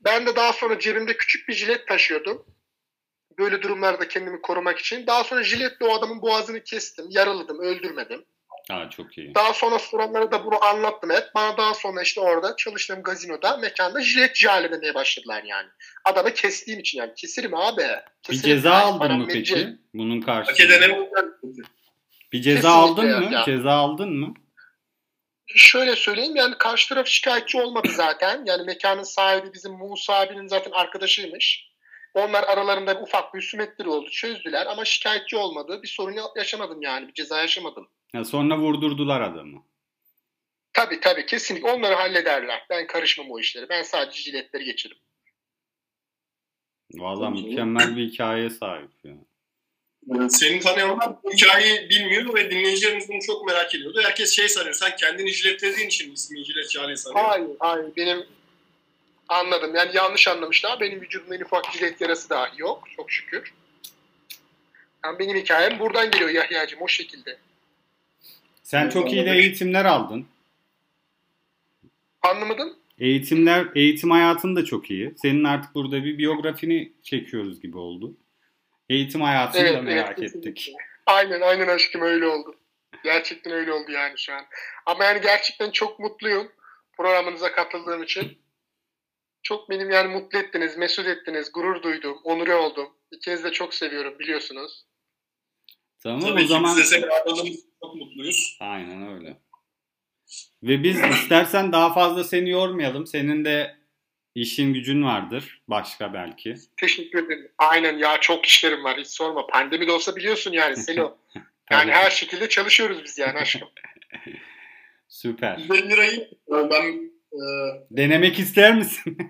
Ben 0.00 0.26
de 0.26 0.36
daha 0.36 0.52
sonra 0.52 0.78
cebimde 0.78 1.16
küçük 1.16 1.48
bir 1.48 1.54
jilet 1.54 1.88
taşıyordum 1.88 2.46
böyle 3.38 3.62
durumlarda 3.62 4.08
kendimi 4.08 4.42
korumak 4.42 4.78
için. 4.78 5.06
Daha 5.06 5.24
sonra 5.24 5.44
jiletle 5.44 5.86
o 5.86 5.94
adamın 5.94 6.22
boğazını 6.22 6.64
kestim, 6.64 7.04
yaraladım, 7.08 7.60
öldürmedim. 7.60 8.24
Aa, 8.70 8.90
çok 8.90 9.18
iyi. 9.18 9.34
Daha 9.34 9.52
sonra 9.52 9.78
soranlara 9.78 10.32
da 10.32 10.44
bunu 10.44 10.64
anlattım 10.64 11.10
hep. 11.10 11.24
Bana 11.34 11.56
daha 11.56 11.74
sonra 11.74 12.02
işte 12.02 12.20
orada 12.20 12.56
çalıştığım 12.56 13.02
gazinoda, 13.02 13.56
mekanda 13.56 14.02
jilet 14.02 14.44
demeye 14.44 14.94
başladılar 14.94 15.42
yani. 15.44 15.68
Adamı 16.04 16.34
kestiğim 16.34 16.80
için 16.80 16.98
yani. 16.98 17.12
Keserim 17.16 17.54
abi. 17.54 17.82
Bir 17.82 17.96
Keserim 18.22 18.56
ceza 18.56 18.70
yani, 18.70 18.82
aldın 18.82 18.98
param 18.98 19.18
mı 19.18 19.26
peki? 19.28 19.68
Bunun 19.94 20.20
karşılığında. 20.20 21.08
Bir 22.32 22.42
ceza 22.42 22.60
Kesinlikle 22.60 22.68
aldın 22.68 23.28
mı? 23.28 23.34
ya. 23.34 23.42
Ceza 23.44 23.70
aldın 23.70 24.12
mı? 24.12 24.34
Şöyle 25.54 25.96
söyleyeyim 25.96 26.36
yani 26.36 26.54
karşı 26.58 26.88
taraf 26.88 27.06
şikayetçi 27.06 27.60
olmadı 27.60 27.88
zaten. 27.90 28.42
Yani 28.46 28.62
mekanın 28.62 29.02
sahibi 29.02 29.54
bizim 29.54 29.72
Musa 29.72 30.14
abinin 30.14 30.46
zaten 30.46 30.70
arkadaşıymış. 30.70 31.72
Onlar 32.14 32.42
aralarında 32.42 32.96
bir 32.96 33.02
ufak 33.02 33.34
bir 33.34 33.38
husumetleri 33.38 33.88
oldu. 33.88 34.10
Çözdüler 34.10 34.66
ama 34.66 34.84
şikayetçi 34.84 35.36
olmadı. 35.36 35.80
Bir 35.82 35.88
sorun 35.88 36.16
yaşamadım 36.36 36.82
yani. 36.82 37.08
Bir 37.08 37.12
ceza 37.12 37.40
yaşamadım. 37.40 37.88
Ya 38.14 38.24
sonra 38.24 38.58
vurdurdular 38.58 39.20
adamı. 39.20 39.62
Tabii 40.72 41.00
tabii 41.00 41.26
kesinlikle 41.26 41.70
onları 41.70 41.94
hallederler. 41.94 42.66
Ben 42.70 42.86
karışmam 42.86 43.30
o 43.30 43.38
işlere. 43.38 43.68
Ben 43.68 43.82
sadece 43.82 44.22
jiletleri 44.22 44.64
geçiririm. 44.64 45.02
Valla 46.94 47.30
mükemmel 47.30 47.96
bir 47.96 48.10
hikayeye 48.10 48.50
sahip 48.50 48.90
ya. 49.04 49.14
Seni 50.28 50.60
tanıyanlar 50.60 51.12
bu 51.24 51.32
hikayeyi 51.32 51.90
bilmiyor 51.90 52.34
ve 52.34 52.50
dinleyicilerimiz 52.50 53.08
bunu 53.08 53.20
çok 53.26 53.46
merak 53.46 53.74
ediyordu. 53.74 54.00
Herkes 54.04 54.36
şey 54.36 54.48
sanıyor, 54.48 54.74
sen 54.74 54.96
kendini 54.96 55.30
jiletlediğin 55.30 55.86
için 55.86 56.08
mi 56.08 56.14
ismini 56.14 56.44
jilet 56.44 56.70
Cale 56.70 56.96
sanıyor. 56.96 57.24
Hayır 57.24 57.48
hayır 57.58 57.86
benim 57.96 58.26
anladım. 59.28 59.74
Yani 59.74 59.90
yanlış 59.96 60.28
anlamışlar. 60.28 60.80
Benim 60.80 61.00
vücudumda 61.00 61.36
en 61.36 61.40
ufak 61.40 61.72
jilet 61.72 62.00
yarası 62.00 62.30
dahi 62.30 62.50
yok. 62.58 62.84
Çok 62.96 63.10
şükür. 63.10 63.52
Yani 65.04 65.18
benim 65.18 65.36
hikayem 65.36 65.78
buradan 65.78 66.10
geliyor 66.10 66.30
Yahya'cığım 66.30 66.82
o 66.82 66.88
şekilde. 66.88 67.38
Sen 68.62 68.88
çok 68.88 69.12
iyi 69.12 69.26
de 69.26 69.30
eğitimler 69.30 69.84
aldın. 69.84 70.26
Anlamadım. 72.22 72.76
Eğitimler, 72.98 73.66
eğitim 73.74 74.10
hayatın 74.10 74.56
da 74.56 74.64
çok 74.64 74.90
iyi. 74.90 75.14
Senin 75.16 75.44
artık 75.44 75.74
burada 75.74 76.04
bir 76.04 76.18
biyografini 76.18 76.92
çekiyoruz 77.02 77.60
gibi 77.60 77.78
oldu. 77.78 78.14
Eğitim 78.92 79.20
hayatını 79.20 79.62
Evet, 79.62 79.74
da 79.74 79.82
merak 79.82 80.18
evet, 80.18 80.34
ettik. 80.34 80.56
kesinlikle. 80.56 80.72
Aynen 81.06 81.40
aynen 81.40 81.68
aşkım 81.68 82.02
öyle 82.02 82.26
oldu. 82.26 82.56
Gerçekten 83.04 83.52
öyle 83.52 83.72
oldu 83.72 83.92
yani 83.92 84.18
şu 84.18 84.32
an. 84.34 84.44
Ama 84.86 85.04
yani 85.04 85.20
gerçekten 85.20 85.70
çok 85.70 85.98
mutluyum 85.98 86.52
programınıza 86.96 87.52
katıldığım 87.52 88.02
için. 88.02 88.38
Çok 89.42 89.70
benim 89.70 89.90
yani 89.90 90.08
mutlu 90.14 90.38
ettiniz, 90.38 90.76
mesut 90.76 91.06
ettiniz, 91.06 91.52
gurur 91.52 91.82
duydum, 91.82 92.18
onure 92.24 92.54
oldum. 92.54 92.88
İkinizi 93.10 93.44
de 93.44 93.52
çok 93.52 93.74
seviyorum 93.74 94.18
biliyorsunuz. 94.18 94.86
Tamam 96.02 96.20
Tabii 96.20 96.42
o 96.42 96.46
zaman 96.46 96.76
biz 96.76 96.84
de 96.84 96.84
seni 96.84 97.06
ağırladığımız 97.06 97.40
için 97.46 97.70
çok 97.82 97.94
mutluyuz. 97.94 98.56
aynen 98.60 99.14
öyle. 99.14 99.36
Ve 100.62 100.82
biz 100.82 101.00
istersen 101.04 101.72
daha 101.72 101.92
fazla 101.94 102.24
seni 102.24 102.50
yormayalım. 102.50 103.06
Senin 103.06 103.44
de 103.44 103.76
işin 104.34 104.74
gücün 104.74 105.04
vardır. 105.04 105.62
Başka 105.68 106.14
belki. 106.14 106.54
Teşekkür 106.76 107.26
ederim. 107.26 107.52
Aynen 107.58 107.98
ya 107.98 108.20
çok 108.20 108.46
işlerim 108.46 108.84
var 108.84 108.98
hiç 108.98 109.06
sorma. 109.06 109.46
Pandemi 109.46 109.86
de 109.86 109.92
olsa 109.92 110.16
biliyorsun 110.16 110.52
yani 110.52 110.76
Selo. 110.76 111.16
Yani 111.70 111.92
her 111.92 112.10
şekilde 112.10 112.48
çalışıyoruz 112.48 113.04
biz 113.04 113.18
yani 113.18 113.38
aşkım. 113.38 113.68
Süper. 115.08 115.58
150 115.58 115.90
lirayı 115.90 116.30
ben 116.48 117.10
e, 117.32 117.40
Denemek 117.90 118.38
ister 118.38 118.74
misin? 118.74 119.18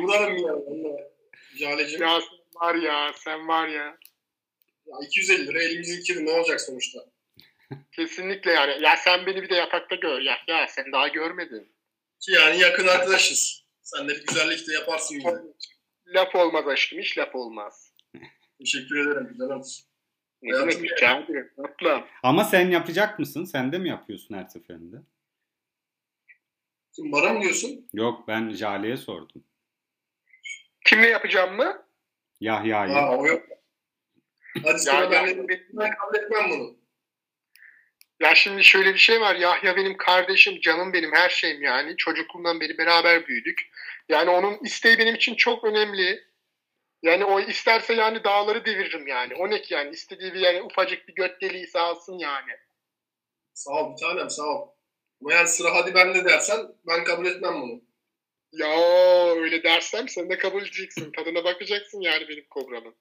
uğrarım 0.00 0.36
ya. 0.36 0.54
Cale'cim. 1.60 2.02
Ya. 2.02 2.08
ya 2.08 2.20
sen 2.20 2.60
var 2.60 2.74
ya 2.74 3.12
sen 3.14 3.48
var 3.48 3.68
ya. 3.68 3.96
250 5.02 5.46
lira 5.46 5.62
elimizdeki 5.62 6.02
kiri 6.02 6.26
ne 6.26 6.30
olacak 6.30 6.60
sonuçta? 6.60 7.00
Kesinlikle 7.92 8.52
yani. 8.52 8.82
Ya 8.82 8.96
sen 8.96 9.26
beni 9.26 9.42
bir 9.42 9.48
de 9.48 9.54
yatakta 9.54 9.94
gör. 9.94 10.20
Ya, 10.20 10.38
ya 10.48 10.66
sen 10.68 10.92
daha 10.92 11.08
görmedin. 11.08 11.68
Ki 12.20 12.32
yani 12.32 12.58
yakın 12.58 12.86
arkadaşız. 12.86 13.66
Sen 13.82 14.08
de 14.08 14.12
bir 14.14 14.26
güzellik 14.26 14.68
de 14.68 14.72
yaparsın 14.72 15.18
bize. 15.18 15.42
Laf 16.06 16.34
olmaz 16.34 16.68
aşkım. 16.68 16.98
Hiç 16.98 17.18
laf 17.18 17.34
olmaz. 17.34 17.94
Teşekkür 18.58 19.06
ederim. 19.06 19.36
Ne 20.42 20.58
demek 20.58 20.82
rica 20.82 21.18
ederim. 21.18 21.52
Tatlım. 21.56 22.04
Ama 22.22 22.44
sen 22.44 22.70
yapacak 22.70 23.18
mısın? 23.18 23.44
Sen 23.44 23.72
de 23.72 23.78
mi 23.78 23.88
yapıyorsun 23.88 24.34
her 24.34 24.44
seferinde? 24.44 24.96
Şimdi 26.96 27.12
bana 27.12 27.32
mı 27.32 27.42
diyorsun? 27.42 27.88
Yok 27.92 28.28
ben 28.28 28.50
Jale'ye 28.50 28.96
sordum. 28.96 29.44
Kimle 30.86 31.06
yapacağım 31.06 31.56
mı? 31.56 31.86
Yahya'yı. 32.40 32.92
Aa 32.92 33.16
o 33.16 33.26
yok. 33.26 33.42
Hadi 34.64 34.78
sıra 34.78 34.94
Ya, 34.94 35.10
ben, 35.10 35.26
ya, 35.26 35.36
ben 35.72 35.90
kabul 35.90 36.14
etmem 36.18 36.50
bunu. 36.50 36.75
Ya 38.20 38.34
şimdi 38.34 38.64
şöyle 38.64 38.94
bir 38.94 38.98
şey 38.98 39.20
var. 39.20 39.36
Yahya 39.36 39.76
benim 39.76 39.96
kardeşim, 39.96 40.60
canım 40.60 40.92
benim, 40.92 41.12
her 41.14 41.28
şeyim 41.28 41.62
yani. 41.62 41.96
Çocukluğumdan 41.96 42.60
beri 42.60 42.78
beraber 42.78 43.26
büyüdük. 43.26 43.60
Yani 44.08 44.30
onun 44.30 44.64
isteği 44.64 44.98
benim 44.98 45.14
için 45.14 45.34
çok 45.34 45.64
önemli. 45.64 46.24
Yani 47.02 47.24
o 47.24 47.40
isterse 47.40 47.94
yani 47.94 48.24
dağları 48.24 48.64
deviririm 48.64 49.06
yani. 49.06 49.34
O 49.34 49.50
ne 49.50 49.62
ki 49.62 49.74
yani 49.74 49.90
istediği 49.90 50.34
bir 50.34 50.40
yani 50.40 50.62
ufacık 50.62 51.08
bir 51.08 51.14
göt 51.14 51.40
deliği 51.40 51.66
alsın 51.74 52.18
yani. 52.18 52.52
Sağ 53.54 53.70
ol 53.70 53.92
bir 53.92 54.00
tanem 54.00 54.30
sağ 54.30 54.42
ol. 54.42 54.68
Ama 55.20 55.32
yani 55.32 55.48
sıra 55.48 55.74
hadi 55.74 55.94
bende 55.94 56.24
dersen 56.24 56.60
ben 56.86 57.04
kabul 57.04 57.26
etmem 57.26 57.62
bunu. 57.62 57.82
Ya 58.52 58.76
öyle 59.36 59.62
dersem 59.62 60.08
sen 60.08 60.30
de 60.30 60.38
kabul 60.38 60.62
edeceksin. 60.62 61.12
Tadına 61.12 61.44
bakacaksın 61.44 62.00
yani 62.00 62.28
benim 62.28 62.44
kobramın. 62.50 62.94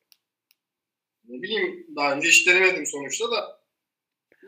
Ne 1.23 1.41
bileyim 1.41 1.87
daha 1.95 2.13
önce 2.13 2.27
hiç 2.27 2.47
denemedim 2.47 2.85
sonuçta 2.85 3.31
da. 3.31 3.54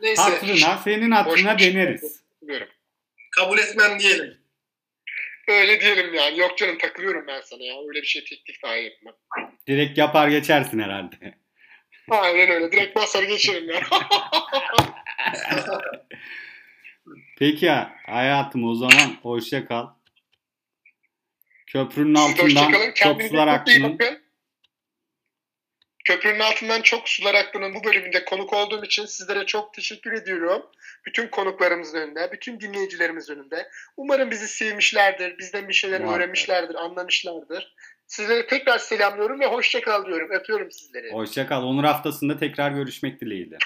Neyse 0.02 0.22
Hatırına, 0.22 0.78
senin 0.78 1.10
hatırına 1.10 1.54
Boş 1.54 1.58
bir 1.58 1.64
şey. 1.64 1.74
deneriz. 1.74 2.22
Kabul 3.36 3.58
etmem 3.58 3.98
diyelim. 3.98 4.38
Öyle 5.48 5.80
diyelim 5.80 6.14
yani. 6.14 6.38
Yok 6.38 6.58
canım 6.58 6.78
takılıyorum 6.78 7.26
ben 7.26 7.40
sana 7.40 7.62
ya. 7.62 7.74
Öyle 7.88 8.02
bir 8.02 8.06
şey 8.06 8.24
teklif 8.24 8.62
dahi 8.62 8.78
etmem. 8.80 9.14
Direkt 9.66 9.98
yapar 9.98 10.28
geçersin 10.28 10.78
herhalde. 10.78 11.34
Aynen 12.08 12.50
öyle. 12.50 12.72
Direkt 12.72 12.96
basar 12.96 13.22
geçerim 13.22 13.70
ya. 13.70 13.80
Peki 17.38 17.66
ya, 17.66 17.96
hayatım 18.06 18.64
o 18.64 18.74
zaman 18.74 19.16
hoşça 19.22 19.66
kal. 19.66 19.86
Köprünün 21.66 22.14
altından 22.14 22.72
çok 22.72 22.94
Kendinize 22.94 23.28
sular 23.28 23.46
çok 23.46 23.68
iyi 23.68 23.76
aktığının 23.76 23.98
bakın. 23.98 24.22
Köprünün 26.08 26.40
altından 26.40 26.82
çok 26.82 27.08
sular 27.08 27.34
aktığının 27.34 27.74
bu 27.74 27.84
bölümünde 27.84 28.24
konuk 28.24 28.52
olduğum 28.52 28.84
için 28.84 29.06
sizlere 29.06 29.46
çok 29.46 29.74
teşekkür 29.74 30.12
ediyorum. 30.12 30.62
Bütün 31.06 31.28
konuklarımızın 31.28 31.98
önünde, 31.98 32.32
bütün 32.32 32.60
dinleyicilerimizin 32.60 33.34
önünde. 33.34 33.68
Umarım 33.96 34.30
bizi 34.30 34.48
sevmişlerdir, 34.48 35.38
bizden 35.38 35.68
bir 35.68 35.74
şeyler 35.74 36.00
Muhakkak. 36.00 36.20
öğrenmişlerdir, 36.20 36.74
anlamışlardır. 36.74 37.74
Sizlere 38.06 38.46
tekrar 38.46 38.78
selamlıyorum 38.78 39.40
ve 39.40 39.46
hoşça 39.46 39.80
kal 39.80 40.06
diyorum. 40.06 40.30
Öpüyorum 40.30 40.70
sizleri. 40.70 41.12
Hoşça 41.12 41.46
kal. 41.46 41.62
Onur 41.62 41.84
haftasında 41.84 42.38
tekrar 42.38 42.70
görüşmek 42.70 43.20
dileğiyle. 43.20 43.58